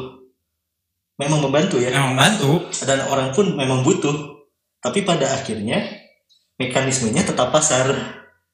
memang 1.14 1.38
membantu 1.46 1.78
ya. 1.78 1.94
Emang 1.94 2.18
bantu 2.18 2.66
dan 2.82 3.06
orang 3.06 3.30
pun 3.30 3.54
memang 3.54 3.86
butuh. 3.86 4.42
Tapi 4.82 5.06
pada 5.06 5.30
akhirnya 5.30 5.78
mekanismenya 6.58 7.22
tetap 7.22 7.54
pasar. 7.54 7.94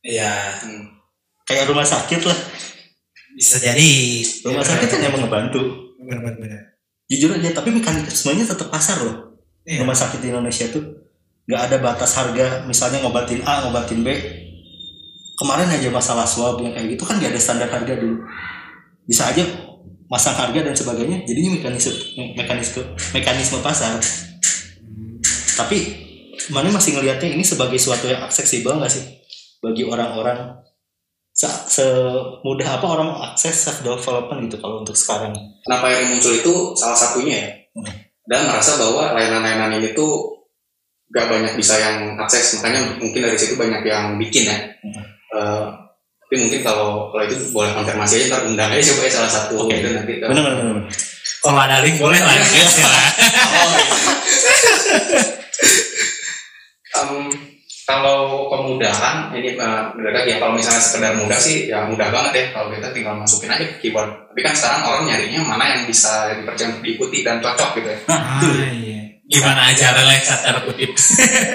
Ya 0.05 0.53
Hmm. 0.61 1.01
kayak 1.49 1.73
rumah 1.73 1.89
sakit 1.89 2.21
lah. 2.29 2.39
Bisa 3.33 3.57
jadi. 3.57 4.21
Rumah 4.45 4.61
sakit 4.61 4.89
kan 4.93 5.01
emang 5.01 5.25
ngebantu. 5.25 5.61
Benar 6.05 6.21
benar 6.37 6.75
jujur 7.09 7.37
aja 7.37 7.53
tapi 7.53 7.69
mekanismenya 7.73 8.49
tetap 8.49 8.73
pasar 8.73 9.01
loh. 9.05 9.37
Iya. 9.65 9.81
rumah 9.81 9.97
sakit 9.97 10.21
di 10.21 10.29
Indonesia 10.29 10.69
tuh 10.69 10.85
nggak 11.49 11.63
ada 11.73 11.77
batas 11.81 12.13
harga. 12.21 12.69
Misalnya 12.69 13.01
ngobatin 13.01 13.41
A 13.49 13.65
ngobatin 13.65 14.05
B 14.05 14.09
kemarin 15.35 15.69
aja 15.71 15.89
masalah 15.91 16.27
swab 16.27 16.63
yang 16.63 16.73
kayak 16.75 16.95
gitu 16.95 17.03
kan 17.07 17.19
nggak 17.19 17.35
ada 17.35 17.41
standar 17.41 17.69
harga 17.71 17.95
dulu. 17.99 18.23
Bisa 19.05 19.31
aja 19.31 19.45
masang 20.07 20.37
harga 20.37 20.61
dan 20.61 20.75
sebagainya 20.77 21.25
jadinya 21.25 21.59
mekanisme 21.59 21.93
mekanisme 22.37 22.83
mekanisme 23.13 23.59
pasar. 23.61 23.99
Tapi 25.55 25.79
mana 26.51 26.69
masih 26.69 26.99
ngelihatnya 26.99 27.31
ini 27.35 27.45
sebagai 27.47 27.79
suatu 27.79 28.11
yang 28.11 28.23
aksesibel 28.27 28.77
nggak 28.77 28.91
sih? 28.93 29.05
Bagi 29.63 29.87
orang-orang 29.87 30.61
se- 31.33 31.65
semudah 31.71 32.69
apa 32.79 32.87
orang 32.87 33.09
mengakses 33.17 33.55
self 33.65 33.81
development 33.81 34.47
gitu 34.51 34.61
kalau 34.61 34.83
untuk 34.85 34.95
sekarang. 34.95 35.33
Kenapa 35.65 35.87
yang 35.89 36.15
muncul 36.15 36.33
itu 36.35 36.55
salah 36.77 36.99
satunya 36.99 37.37
ya? 37.39 37.49
Hmm. 37.75 37.91
dan 38.25 38.47
merasa 38.49 38.79
bahwa 38.81 39.13
layanan-layanan 39.19 39.83
ini 39.83 39.93
tuh 39.93 40.33
gak 41.13 41.29
banyak 41.29 41.59
bisa 41.61 41.77
yang 41.77 42.17
akses 42.17 42.57
makanya 42.57 42.97
mungkin 42.97 43.21
dari 43.21 43.37
situ 43.37 43.59
banyak 43.59 43.83
yang 43.85 44.15
bikin 44.17 44.47
ya. 44.49 44.57
Hmm. 44.81 45.05
Eh, 45.35 45.67
tapi 46.25 46.35
mungkin 46.41 46.61
kalau 46.63 47.11
kalau 47.11 47.25
itu 47.27 47.37
boleh 47.51 47.75
konfirmasi 47.75 48.15
aja 48.23 48.27
ntar 48.33 48.43
undang 48.47 48.71
aja 48.71 48.83
coba 48.95 49.03
ya 49.05 49.13
salah 49.13 49.31
satu 49.31 49.55
Oke. 49.67 49.77
gitu 49.77 49.93
nanti 49.93 50.13
benar 50.23 50.43
benar 50.47 50.57
benar 50.63 50.87
kalau 51.45 51.61
ada 51.61 51.85
link 51.85 52.01
boleh 52.01 52.17
lah 52.17 52.33
ya. 52.33 52.45
Em, 56.95 57.27
kalau 57.85 58.49
kemudahan 58.49 59.35
ini 59.35 59.59
uh, 59.59 59.93
ya 60.25 60.39
kalau 60.39 60.55
misalnya 60.57 60.81
sekedar 60.81 61.19
mudah 61.19 61.37
sih 61.37 61.69
ya 61.69 61.85
mudah 61.85 62.09
banget 62.09 62.33
ya 62.33 62.45
kalau 62.55 62.71
kita 62.71 62.89
tinggal 62.95 63.19
masukin 63.19 63.51
aja 63.51 63.67
ke 63.67 63.77
keyboard. 63.83 64.09
Tapi 64.31 64.41
kan 64.41 64.55
sekarang 64.57 64.83
orang 64.89 65.05
nyarinya 65.11 65.43
mana 65.45 65.75
yang 65.75 65.83
bisa 65.85 66.33
dipercaya 66.39 66.71
untuk 66.73 66.87
diikuti 66.87 67.27
dan 67.27 67.43
cocok 67.45 67.83
gitu 67.83 67.89
ya. 67.93 67.99
Ah, 68.09 68.41
iya. 68.73 69.01
gimana 69.27 69.75
aja 69.75 69.91
relax 69.91 70.23
tanda 70.33 70.65
kutip. 70.65 70.95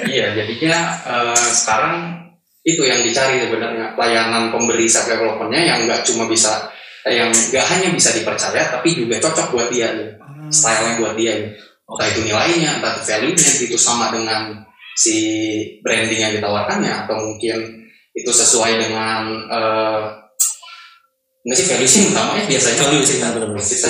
Iya 0.06 0.38
jadinya 0.38 0.78
eh, 1.08 1.46
sekarang 1.56 2.29
itu 2.60 2.82
yang 2.84 3.00
dicari 3.00 3.40
sebenarnya. 3.40 3.96
Layanan 3.96 4.52
pemberi 4.52 4.84
self 4.84 5.08
developmentnya 5.08 5.62
yang 5.64 5.78
nggak 5.88 6.04
cuma 6.04 6.28
bisa 6.28 6.68
eh, 7.08 7.16
yang 7.16 7.32
nggak 7.32 7.64
hanya 7.64 7.88
bisa 7.92 8.12
dipercaya 8.12 8.68
tapi 8.68 8.92
juga 8.92 9.16
cocok 9.20 9.46
buat 9.56 9.68
dia 9.72 9.88
gitu. 9.96 10.12
stylenya 10.50 10.94
buat 11.00 11.14
dia 11.16 11.32
gitu. 11.40 11.50
entah 11.90 12.06
itu 12.06 12.20
nilainya 12.22 12.70
entah 12.78 12.92
itu 12.94 13.02
value-nya 13.02 13.50
itu 13.66 13.78
sama 13.78 14.14
dengan 14.14 14.62
si 14.94 15.16
branding 15.82 16.20
yang 16.20 16.32
ditawarkannya 16.38 17.06
atau 17.06 17.18
mungkin 17.18 17.82
itu 18.14 18.30
sesuai 18.30 18.78
dengan 18.78 19.22
eh 19.48 20.02
nggak 21.40 21.56
sih 21.56 21.66
value 21.72 21.88
sih 21.88 22.02
utamanya 22.12 22.44
biasanya 22.44 22.76
Value 22.84 23.00
sih, 23.00 23.16
benar-benar. 23.16 23.64
kita 23.64 23.88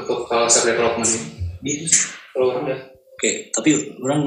untuk 0.00 0.24
kalau 0.24 0.48
self 0.48 0.64
development 0.64 1.10
ini 1.60 1.84
gitu 1.84 2.16
kalau 2.32 2.54
orang 2.54 2.62
udah. 2.70 2.80
Oke, 3.18 3.30
tapi 3.50 3.70
orang 3.98 4.22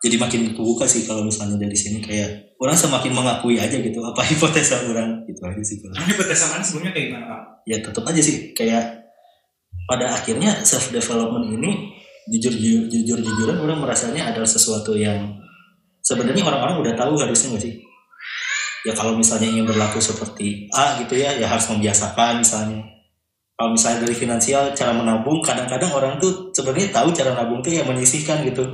jadi 0.00 0.16
makin 0.16 0.56
kebuka 0.56 0.88
sih 0.88 1.04
kalau 1.04 1.20
misalnya 1.28 1.60
dari 1.60 1.76
sini 1.76 2.00
kayak 2.00 2.56
orang 2.56 2.72
semakin 2.72 3.12
mengakui 3.12 3.60
aja 3.60 3.76
gitu 3.76 4.00
apa 4.00 4.24
hipotesa 4.32 4.88
orang. 4.88 5.24
Gitu 5.28 5.40
aja 5.44 5.60
sih 5.60 5.76
kalau 5.84 5.94
Ini 6.00 6.12
berdasarkan 6.16 6.60
sebelumnya 6.64 6.92
kayak 6.96 7.06
gimana 7.12 7.26
Pak? 7.28 7.40
ya 7.68 7.76
tetap 7.84 8.04
aja 8.08 8.20
sih 8.24 8.56
kayak 8.56 8.84
pada 9.84 10.16
akhirnya 10.16 10.64
self 10.64 10.88
development 10.88 11.52
ini 11.60 11.92
jujur 12.30 12.54
jujur 12.54 12.86
jujur 12.88 13.18
jujuran 13.20 13.58
orang 13.60 13.78
merasanya 13.82 14.32
adalah 14.32 14.48
sesuatu 14.48 14.96
yang 14.96 15.36
sebenarnya 16.00 16.46
orang-orang 16.46 16.80
udah 16.80 16.94
tahu 16.96 17.20
harusnya 17.20 17.56
nggak 17.56 17.64
sih? 17.68 17.74
Ya 18.88 18.96
kalau 18.96 19.12
misalnya 19.12 19.52
ingin 19.52 19.68
berlaku 19.68 20.00
seperti 20.00 20.64
A 20.72 20.96
gitu 21.04 21.12
ya 21.20 21.36
ya 21.36 21.44
harus 21.44 21.68
membiasakan 21.68 22.40
misalnya. 22.40 22.80
Kalau 23.60 23.76
misalnya 23.76 24.08
dari 24.08 24.16
finansial 24.16 24.72
cara 24.72 24.96
menabung 24.96 25.44
kadang-kadang 25.44 25.92
orang 25.92 26.16
tuh 26.16 26.48
sebenarnya 26.56 26.88
tahu 26.88 27.12
cara 27.12 27.36
nabung 27.36 27.60
tuh 27.60 27.68
ya 27.68 27.84
menyisihkan 27.84 28.40
gitu. 28.48 28.64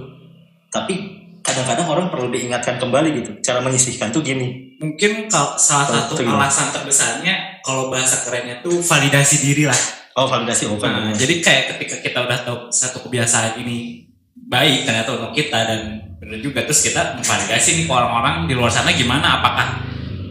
Tapi 0.71 1.16
kadang-kadang 1.47 1.87
orang 1.87 2.07
perlu 2.11 2.29
diingatkan 2.29 2.77
kembali 2.77 3.09
gitu. 3.23 3.31
Cara 3.41 3.63
menyisihkan 3.63 4.11
tuh 4.11 4.21
gini. 4.21 4.77
Mungkin 4.83 5.31
kalau 5.31 5.55
salah 5.57 5.87
Oh, 5.89 6.13
satu 6.13 6.27
alasan 6.27 6.75
terbesarnya 6.75 7.63
kalau 7.63 7.89
bahasa 7.89 8.27
kerennya 8.27 8.61
tuh 8.61 8.83
validasi 8.83 9.41
diri 9.41 9.65
lah. 9.65 9.79
oh 10.17 10.27
validasi 10.27 10.67
oh 10.67 10.77
Nah, 10.81 11.13
kan 11.13 11.15
jadi 11.15 11.45
kayak 11.45 11.63
ketika 11.77 11.97
kita 12.01 12.19
udah 12.25 12.39
tahu 12.41 12.59
satu 12.73 13.05
kebiasaan 13.05 13.61
ini 13.61 14.09
baik 14.33 14.89
ternyata 14.89 15.13
untuk 15.13 15.33
kita 15.37 15.59
dan 15.69 15.81
benar 16.17 16.41
juga 16.41 16.65
terus 16.65 16.81
kita 16.81 17.21
memvalidasi 17.21 17.77
nih 17.77 17.85
ke 17.85 17.93
orang-orang 17.93 18.49
di 18.49 18.57
luar 18.57 18.73
sana 18.73 18.97
gimana 18.97 19.41
apakah 19.41 19.85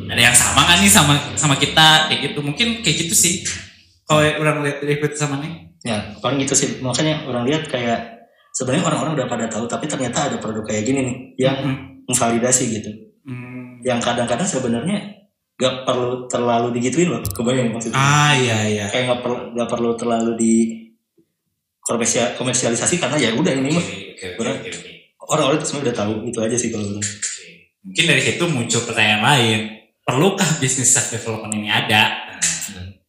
ada 0.06 0.22
yang 0.22 0.34
sama 0.34 0.66
nggak 0.66 0.78
nih 0.86 0.92
sama 0.92 1.14
sama 1.34 1.56
kita? 1.58 2.10
Kayak 2.10 2.20
gitu. 2.32 2.40
Mungkin 2.46 2.68
kayak 2.86 2.98
gitu 3.06 3.14
sih. 3.18 3.42
Kalau 4.06 4.22
orang 4.22 4.62
lihat 4.62 4.82
ikut 4.86 5.14
sama 5.18 5.42
nih. 5.42 5.54
Ya, 5.86 6.02
paling 6.18 6.42
gitu 6.42 6.54
sih. 6.58 6.70
Makanya 6.82 7.26
orang 7.26 7.46
lihat 7.46 7.66
kayak 7.70 8.25
sebenarnya 8.56 8.88
orang-orang 8.88 9.14
udah 9.14 9.28
pada 9.28 9.46
tahu, 9.46 9.68
tapi 9.68 9.86
ternyata 9.86 10.32
ada 10.32 10.38
produk 10.40 10.64
kayak 10.64 10.84
gini 10.84 11.00
nih 11.04 11.16
yang 11.38 11.58
Hmm. 11.60 11.76
memvalidasi 12.08 12.64
gitu. 12.74 12.92
Hmm. 13.24 13.84
Yang 13.84 14.00
kadang-kadang 14.02 14.48
sebenarnya 14.48 14.98
gak 15.56 15.84
perlu 15.84 16.24
terlalu 16.26 16.72
digituin 16.74 17.10
loh. 17.10 17.20
Kebayang 17.22 17.70
maksudnya? 17.70 17.96
ah 17.96 18.32
iya 18.32 18.58
iya 18.66 18.86
Kayak 18.88 19.06
gak 19.10 19.20
perlu 19.22 19.38
gak 19.54 19.70
perlu 19.70 19.90
terlalu 19.94 20.32
di 20.36 20.54
komersia- 21.82 22.34
komersialisasi 22.34 22.98
karena 22.98 23.16
ya 23.16 23.30
udah 23.32 23.54
ini 23.54 23.70
mah 23.70 23.84
oke. 23.84 24.28
orang-orang 25.26 25.58
itu 25.58 25.66
semua 25.66 25.84
udah 25.84 25.96
tahu 25.96 26.14
itu 26.24 26.40
aja 26.40 26.56
sih 26.56 26.70
kalau. 26.70 26.86
Mungkin 27.82 28.04
dari 28.04 28.22
situ 28.22 28.44
muncul 28.46 28.82
pertanyaan 28.84 29.22
lain. 29.22 29.60
Perlukah 30.02 30.48
bisnis 30.58 30.90
self 30.90 31.10
development 31.12 31.54
ini 31.56 31.68
ada? 31.68 32.24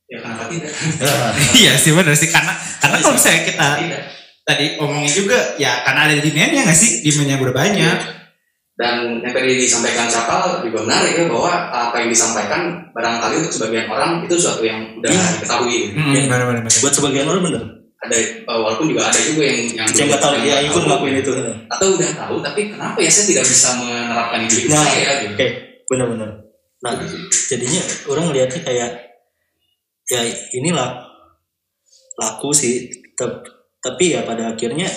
ya 0.06 0.22
kenapa 0.22 0.46
tidak 0.46 0.70
iya 1.60 1.74
sih 1.74 1.90
benar 1.90 2.14
sih 2.14 2.30
karena 2.30 2.54
karena 2.78 2.94
kalau 3.02 3.18
misalnya 3.18 3.42
kita 3.42 3.66
tidak 3.74 4.02
tadi 4.46 4.78
omongin 4.78 5.10
juga 5.10 5.58
ya 5.58 5.82
karena 5.82 6.06
ada 6.06 6.14
demandnya 6.16 6.62
nggak 6.62 6.78
sih? 6.78 7.02
Demandnya 7.02 7.42
udah 7.42 7.56
banyak. 7.56 7.98
Dan 8.76 9.24
yang 9.24 9.32
tadi 9.32 9.56
disampaikan 9.56 10.04
Capal 10.06 10.60
juga 10.60 10.84
benar 10.84 11.00
ya 11.02 11.24
bahwa 11.26 11.48
apa 11.72 11.96
yang 11.96 12.12
disampaikan 12.12 12.60
barangkali 12.92 13.40
untuk 13.40 13.48
sebagian 13.50 13.88
orang 13.88 14.20
itu 14.22 14.36
sesuatu 14.36 14.62
yang 14.62 14.84
udah 15.00 15.08
Iya. 15.10 15.24
diketahui. 15.34 15.78
Hmm, 15.96 16.12
benar-benar. 16.28 16.62
buat 16.68 16.92
sebagian 16.92 17.26
orang 17.26 17.42
bener 17.42 17.64
ada 17.96 18.12
eh, 18.20 18.28
walaupun 18.44 18.92
juga 18.92 19.08
ada 19.08 19.16
juga 19.16 19.42
yang 19.48 19.58
yang 19.72 19.88
yang 19.88 20.06
nggak 20.12 20.20
tahu. 20.20 20.34
Ya 20.44 20.56
ikut 20.62 20.82
ngelakuin 20.84 21.16
itu. 21.18 21.32
Atau 21.66 21.86
udah 21.96 22.10
tahu 22.14 22.36
tapi 22.38 22.60
kenapa 22.68 22.98
ya 23.00 23.08
saya 23.08 23.24
tidak 23.26 23.44
bisa 23.48 23.68
menerapkan 23.80 24.38
di 24.44 24.48
diri 24.52 24.68
Nah, 24.68 24.84
saya 24.84 25.12
gitu. 25.24 25.32
oke. 25.34 25.46
Bener-bener 25.88 26.30
nah 26.76 26.92
jadinya 27.48 27.80
orang 28.06 28.24
ngeliatnya 28.30 28.60
kayak 28.62 28.90
ya 30.06 30.20
inilah 30.52 31.00
laku 32.14 32.52
sih. 32.52 32.86
Tep- 33.16 33.55
tapi 33.86 34.18
ya 34.18 34.26
pada 34.26 34.50
akhirnya 34.50 34.90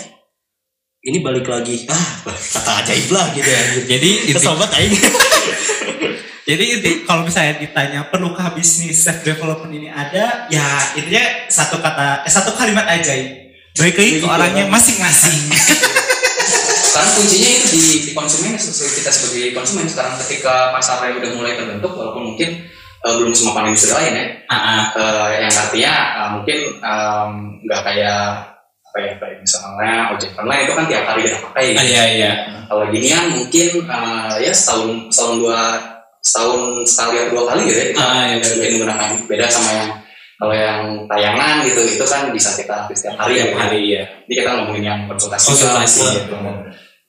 ini 0.99 1.21
balik 1.21 1.45
lagi 1.45 1.85
ah 1.87 2.25
kata 2.25 2.71
ajaib 2.81 3.09
lah 3.13 3.29
gitu 3.37 3.45
ya 3.45 3.61
Jadi 3.95 4.09
inti, 4.25 4.33
kesobat 4.33 4.69
aing 4.75 4.97
jadi 6.49 6.63
inti 6.81 6.91
kalau 7.05 7.29
misalnya 7.29 7.61
ditanya 7.61 8.09
perlukah 8.09 8.49
bisnis 8.57 9.05
self 9.05 9.21
development 9.21 9.69
ini 9.69 9.85
ada, 9.93 10.49
ya 10.49 10.65
intinya 10.97 11.45
satu 11.45 11.77
kata, 11.77 12.25
eh, 12.25 12.31
satu 12.33 12.57
kalimat 12.57 12.89
aja. 12.89 13.13
Baik 13.77 13.93
lagi 13.93 14.17
ke 14.17 14.17
Gitu, 14.17 14.25
orangnya 14.25 14.65
orang. 14.65 14.73
masing-masing. 14.73 15.39
Sekarang 16.89 17.11
kuncinya 17.21 17.49
itu 17.53 17.67
di, 17.69 17.81
di 18.09 18.11
konsumen 18.17 18.57
sesuai 18.57 18.91
kita 18.97 19.11
sebagai 19.13 19.53
konsumen 19.53 19.85
sekarang 19.85 20.17
ketika 20.25 20.73
pasarnya 20.73 21.21
udah 21.21 21.31
mulai 21.37 21.53
terbentuk 21.53 21.93
walaupun 21.93 22.33
mungkin 22.33 22.65
eh, 23.05 23.13
belum 23.13 23.29
semapan 23.29 23.69
industri 23.69 23.93
lain 23.93 24.17
ya 24.17 24.25
ah. 24.49 24.89
Eh, 24.97 25.29
yang 25.45 25.53
artinya 25.53 25.93
eh, 26.17 26.29
mungkin 26.33 26.57
nggak 27.61 27.81
kayak 27.85 28.21
ya 29.01 29.13
kayak 29.17 29.37
misalnya 29.41 29.91
ojek 30.13 30.31
online 30.35 30.63
itu 30.67 30.73
kan 30.75 30.85
tiap 30.85 31.03
hari 31.07 31.21
kita 31.25 31.37
pakai 31.49 31.63
gitu. 31.71 31.81
iya 31.87 32.03
iya. 32.11 32.31
kalau 32.67 32.85
ginian 32.91 33.25
mungkin 33.33 33.67
eh, 33.87 34.33
ya 34.43 34.51
setahun 34.51 35.09
setahun 35.09 35.35
dua 35.39 35.61
setahun 36.19 36.59
sekali 36.83 37.15
atau 37.23 37.31
dua 37.31 37.43
kali 37.47 37.61
gitu 37.71 37.77
ya 37.79 37.85
kita 37.95 38.01
Ah, 38.03 38.23
iya, 38.27 38.35
mungkin 38.43 38.71
menggunakan 38.75 39.09
beda 39.25 39.45
sama 39.47 39.69
yang 39.71 39.89
kalau 40.39 40.55
yang 40.55 40.83
tayangan 41.11 41.55
gitu 41.67 41.81
itu 41.83 42.05
kan 42.07 42.31
bisa 42.31 42.55
kita 42.55 42.87
setiap 42.95 43.19
hari 43.19 43.43
Tiap 43.43 43.49
ya 43.51 43.55
hari 43.59 43.81
ya. 43.91 44.03
ini 44.23 44.33
kita 44.39 44.49
ngomongin 44.55 44.83
yang 44.87 44.99
konsultasi, 45.03 45.51
Konsultasi, 45.51 45.99
gitu, 46.15 46.35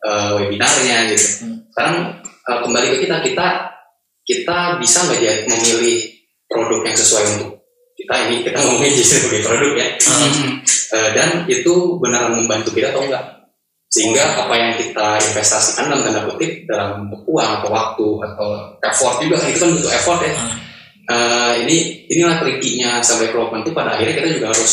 eh, 0.02 0.30
webinarnya 0.34 0.96
gitu. 1.14 1.26
Sekarang 1.70 2.18
eh, 2.26 2.58
kembali 2.66 2.86
ke 2.90 2.96
kita, 3.06 3.16
kita 3.22 3.46
kita 4.26 4.58
bisa 4.82 4.98
nggak 5.06 5.20
jadi 5.22 5.42
memilih 5.46 5.98
produk 6.50 6.80
yang 6.90 6.96
sesuai 6.98 7.24
untuk 7.38 7.59
kita 8.00 8.14
ini 8.26 8.36
kita 8.40 8.58
ngomongin 8.64 8.92
jadi 8.96 9.06
sebagai 9.06 9.40
produk 9.44 9.72
ya. 9.76 9.88
Hmm. 10.08 10.50
Eh, 10.90 11.10
dan 11.12 11.28
itu 11.46 11.74
benar 12.00 12.32
membantu 12.32 12.72
kita 12.72 12.90
atau 12.90 13.04
enggak? 13.04 13.24
Sehingga 13.90 14.22
apa 14.46 14.54
yang 14.54 14.72
kita 14.78 15.18
investasikan 15.20 15.90
dalam 15.90 16.02
tanda 16.06 16.22
kutip 16.24 16.64
dalam 16.64 17.10
uang 17.10 17.50
atau 17.60 17.68
waktu 17.68 18.06
atau 18.22 18.48
effort 18.80 19.16
juga 19.20 19.36
itu 19.44 19.58
kan 19.58 19.70
butuh 19.74 19.92
effort 19.92 20.20
ya. 20.22 20.32
Eh, 21.10 21.52
ini 21.66 21.76
inilah 22.06 22.38
trikinya 22.38 23.02
self 23.02 23.18
development 23.18 23.66
itu 23.66 23.74
pada 23.74 23.98
akhirnya 23.98 24.14
kita 24.14 24.28
juga 24.38 24.46
harus 24.54 24.72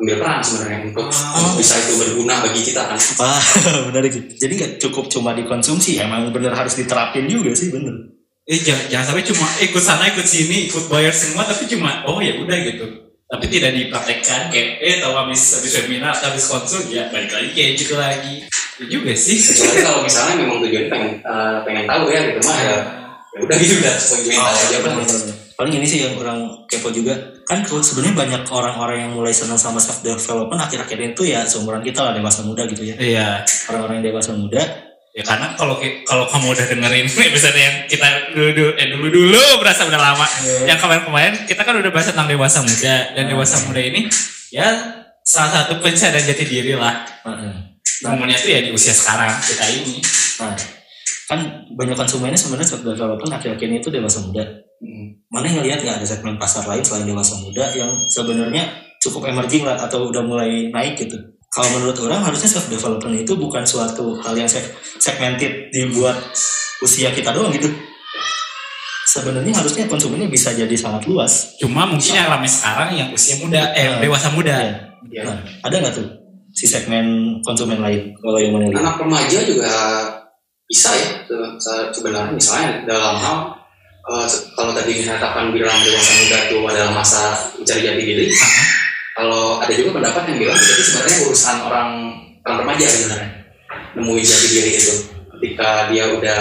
ambil 0.00 0.16
peran 0.16 0.40
sebenarnya 0.40 0.78
untuk 0.88 1.08
Oh. 1.12 1.52
bisa 1.60 1.76
itu 1.76 1.92
berguna 2.00 2.40
bagi 2.40 2.64
kita 2.64 2.88
kan. 2.88 2.96
wah 3.20 3.36
benar 3.92 4.04
gitu 4.08 4.32
jadi 4.32 4.52
nggak 4.56 4.72
cukup 4.80 5.12
cuma 5.12 5.36
dikonsumsi 5.36 6.00
emang 6.00 6.32
bener 6.32 6.56
harus 6.56 6.72
diterapin 6.72 7.28
juga 7.28 7.52
sih 7.52 7.68
bener 7.68 8.08
Eh 8.50 8.58
jangan, 8.58 8.82
jangan 8.90 9.06
sampai 9.06 9.22
cuma 9.22 9.46
ikut 9.62 9.78
sana 9.78 10.10
ikut 10.10 10.26
sini 10.26 10.66
ikut 10.66 10.90
bayar 10.90 11.14
semua 11.14 11.46
tapi 11.46 11.70
cuma 11.70 12.02
oh 12.02 12.18
ya 12.18 12.34
udah 12.34 12.58
gitu. 12.60 12.82
Tapi 13.24 13.46
tidak 13.46 13.70
dipraktekkan 13.72 14.50
kayak 14.50 14.82
eh 14.82 14.98
tahu 14.98 15.14
habis 15.14 15.54
habis 15.54 15.70
webinar 15.78 16.10
habis 16.10 16.50
konsul 16.50 16.82
ya 16.90 17.06
balik 17.08 17.30
lagi 17.30 17.54
kayak 17.54 17.70
gitu 17.78 17.94
lagi. 17.94 18.42
Itu 18.74 18.90
juga 18.90 19.14
sih. 19.14 19.38
Kecuali 19.38 19.80
kalau 19.80 20.02
misalnya 20.02 20.34
memang 20.36 20.58
tujuannya 20.60 20.90
pengen 20.90 21.10
eh, 21.22 21.56
pengen 21.62 21.84
tahu 21.86 22.04
ya 22.10 22.20
gitu 22.26 22.40
mah 22.42 22.58
ya, 22.58 22.76
ya 23.30 23.38
udah 23.38 23.56
gitu 23.56 23.74
udah 23.78 23.94
Oh, 24.34 24.50
aja 24.50 24.76
kan. 24.82 24.92
bener. 24.98 25.34
paling 25.54 25.76
ini 25.76 25.84
sih 25.84 26.00
yang 26.00 26.16
kurang 26.16 26.64
kepo 26.66 26.88
juga 26.88 27.12
kan 27.44 27.60
kalau 27.62 27.84
sebenarnya 27.84 28.16
banyak 28.16 28.42
orang-orang 28.48 28.96
yang 29.04 29.12
mulai 29.12 29.28
senang 29.28 29.60
sama 29.60 29.76
self 29.76 30.00
development 30.00 30.56
akhir-akhir 30.56 31.12
itu 31.12 31.28
ya 31.28 31.44
seumuran 31.44 31.84
kita 31.84 32.00
lah 32.00 32.16
dewasa 32.16 32.40
muda 32.42 32.64
gitu 32.64 32.80
ya 32.80 32.96
Iya. 32.96 33.44
orang-orang 33.68 34.00
yang 34.00 34.06
dewasa 34.08 34.32
muda 34.32 34.64
Ya 35.10 35.26
karena 35.26 35.58
kalau 35.58 35.74
kalau 36.06 36.24
kamu 36.30 36.54
udah 36.54 36.66
dengerin 36.70 37.06
episode 37.30 37.58
yang 37.58 37.74
kita 37.90 38.30
dulu 38.30 38.50
dulu 38.54 38.70
eh 38.78 38.86
dulu 38.94 39.06
dulu 39.10 39.42
berasa 39.58 39.86
udah 39.86 39.98
lama. 39.98 40.26
Iya. 40.42 40.74
Yang 40.74 40.78
kemarin-kemarin 40.86 41.34
kita 41.50 41.62
kan 41.66 41.74
udah 41.78 41.90
bahas 41.90 42.06
tentang 42.14 42.28
dewasa 42.30 42.58
muda 42.62 42.96
dan 43.18 43.24
dewasa 43.26 43.56
muda 43.66 43.80
ini 43.82 44.06
ya 44.54 44.66
salah 45.26 45.66
satu 45.66 45.82
pencarian 45.82 46.22
jati 46.22 46.44
diri 46.46 46.74
lah. 46.78 47.02
Nah, 47.26 48.14
Umumnya 48.16 48.38
tuh 48.40 48.48
ya 48.48 48.64
di 48.64 48.72
usia 48.72 48.96
sekarang 48.96 49.28
kita 49.44 49.66
ini. 49.76 50.00
nah, 50.40 50.56
kan 51.28 51.38
banyak 51.76 51.94
konsumennya 51.94 52.34
sebenarnya 52.34 52.68
self 52.72 52.82
development 52.82 53.28
akhir-akhirnya 53.30 53.78
itu 53.78 53.90
dewasa 53.92 54.24
muda 54.24 54.42
Hmm. 54.80 55.12
mana 55.28 55.44
yang 55.44 55.60
ngelihat 55.60 55.84
nggak 55.84 55.96
ada 56.00 56.06
segmen 56.08 56.40
pasar 56.40 56.64
lain 56.64 56.80
selain 56.80 57.04
dewasa 57.04 57.36
muda 57.36 57.68
yang 57.76 57.92
sebenarnya 58.08 58.64
cukup 58.96 59.28
emerging 59.28 59.68
lah 59.68 59.76
atau 59.76 60.08
udah 60.08 60.24
mulai 60.24 60.72
naik 60.72 60.96
gitu 60.96 61.20
kalau 61.50 61.68
menurut 61.74 61.98
orang 62.00 62.22
harusnya 62.22 62.46
self 62.48 62.66
development 62.66 63.14
itu 63.18 63.34
bukan 63.34 63.62
suatu 63.62 64.14
hal 64.18 64.34
yang 64.34 64.46
seg- 64.46 64.70
segmented 64.96 65.68
dibuat 65.68 66.14
usia 66.80 67.10
kita 67.10 67.30
doang 67.30 67.50
gitu 67.50 67.66
sebenarnya 69.04 69.50
harusnya 69.52 69.84
konsumennya 69.84 70.26
bisa 70.26 70.54
jadi 70.54 70.70
sangat 70.72 71.04
luas 71.04 71.58
Cuma 71.58 71.82
mungkin 71.84 72.14
yang 72.14 72.30
ramai 72.30 72.46
sekarang 72.46 72.94
yang 72.94 73.08
usia 73.10 73.34
muda 73.36 73.74
eh 73.74 73.86
Nah. 73.88 73.98
dewasa 73.98 74.30
muda. 74.30 74.56
Ya. 75.10 75.26
Nah, 75.26 75.36
ada 75.60 75.74
nggak 75.76 75.90
tuh 75.92 76.06
si 76.50 76.64
segmen 76.64 77.04
konsumen 77.42 77.78
lain 77.78 78.14
kalau 78.16 78.38
yang 78.38 78.54
mana 78.54 78.70
lihat? 78.70 78.78
Anak 78.80 78.96
remaja 79.00 79.38
juga 79.42 79.70
bisa 80.64 80.94
ya 80.94 81.08
se- 81.26 81.58
se- 81.58 81.90
sebenarnya 81.90 82.30
misalnya 82.30 82.86
dalam 82.86 83.18
hal 83.18 83.36
eh, 84.06 84.26
kalau 84.54 84.70
tadi 84.70 85.02
misalkan 85.02 85.50
bilang 85.50 85.78
dewasa 85.82 86.12
muda 86.16 86.38
itu 86.46 86.56
adalah 86.62 86.92
masa 86.92 87.22
mencari 87.58 87.82
jati 87.82 88.02
diri. 88.04 88.26
Kalau 89.20 89.60
ada 89.60 89.72
juga 89.76 90.00
pendapat 90.00 90.32
yang 90.32 90.38
bilang 90.40 90.56
itu 90.56 90.80
sebenarnya 90.80 91.16
urusan 91.28 91.56
orang 91.68 91.90
orang 92.40 92.56
remaja 92.64 92.86
sebenarnya 92.88 93.30
nemuin 94.00 94.24
jati 94.24 94.48
diri 94.48 94.72
itu. 94.80 94.94
Ketika 95.36 95.92
dia 95.92 96.08
udah 96.08 96.40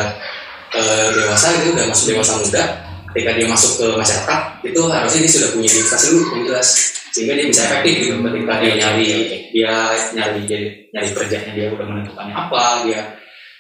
eh, 0.72 1.08
dewasa 1.12 1.60
itu 1.60 1.76
udah 1.76 1.86
masuk 1.92 2.06
dewasa 2.16 2.40
muda 2.40 2.64
ketika 3.12 3.32
dia 3.36 3.48
masuk 3.52 3.72
ke 3.84 3.88
masyarakat 4.00 4.42
itu 4.64 4.82
harusnya 4.86 5.20
dia 5.28 5.32
sudah 5.36 5.50
punya 5.52 5.68
identitas 5.68 6.02
dulu 6.08 6.22
yang 6.24 6.44
jelas. 6.48 6.68
Sehingga 7.10 7.34
dia 7.36 7.46
bisa 7.52 7.62
efektif 7.68 7.94
gitu 8.00 8.16
ketika 8.24 8.54
dia 8.64 8.74
nyari 8.80 9.08
dia 9.52 9.74
nyari 10.16 10.40
nyari 10.96 11.10
kerjanya 11.12 11.52
dia 11.52 11.68
udah 11.76 11.84
menentukannya 11.84 12.32
apa 12.32 12.64
dia 12.88 13.02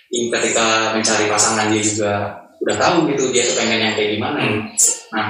ketika 0.07 0.95
mencari 0.95 1.25
pasangan 1.27 1.67
dia 1.67 1.83
juga 1.83 2.13
udah 2.63 2.75
tahu 2.79 3.11
gitu 3.11 3.35
dia 3.35 3.51
tuh 3.51 3.59
pengen 3.59 3.83
yang 3.83 3.93
kayak 3.99 4.15
gimana. 4.15 4.39
Nah 5.11 5.27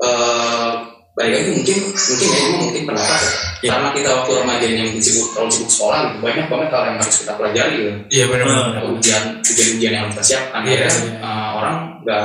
eh 0.00 0.72
balik 1.20 1.32
lagi 1.36 1.50
mungkin 1.52 1.76
mungkin 1.92 2.26
ya 2.26 2.38
ini 2.40 2.56
mungkin 2.56 2.82
pendapat 2.88 3.18
ya. 3.20 3.30
Ya. 3.60 3.70
karena 3.76 3.88
kita 3.92 4.08
waktu 4.10 4.32
remaja 4.40 4.64
yang 4.64 4.88
sibuk 4.96 5.26
terlalu 5.30 5.50
sibuk 5.52 5.68
sekolah 5.68 5.98
gitu 6.00 6.16
banyak 6.18 6.46
banget 6.48 6.68
hal 6.72 6.82
yang 6.88 6.96
harus 6.96 7.16
kita 7.20 7.32
pelajari 7.36 7.74
gitu 7.76 7.90
Iya 8.08 8.24
benar. 8.26 8.48
ujian 8.88 9.22
ujian 9.38 9.68
ujian 9.76 9.92
yang 9.92 10.06
kita 10.08 10.22
siapkan 10.24 10.60
Iya. 10.64 10.88
Akhirnya, 10.88 11.20
eh, 11.20 11.48
orang 11.52 11.76
nggak 12.00 12.24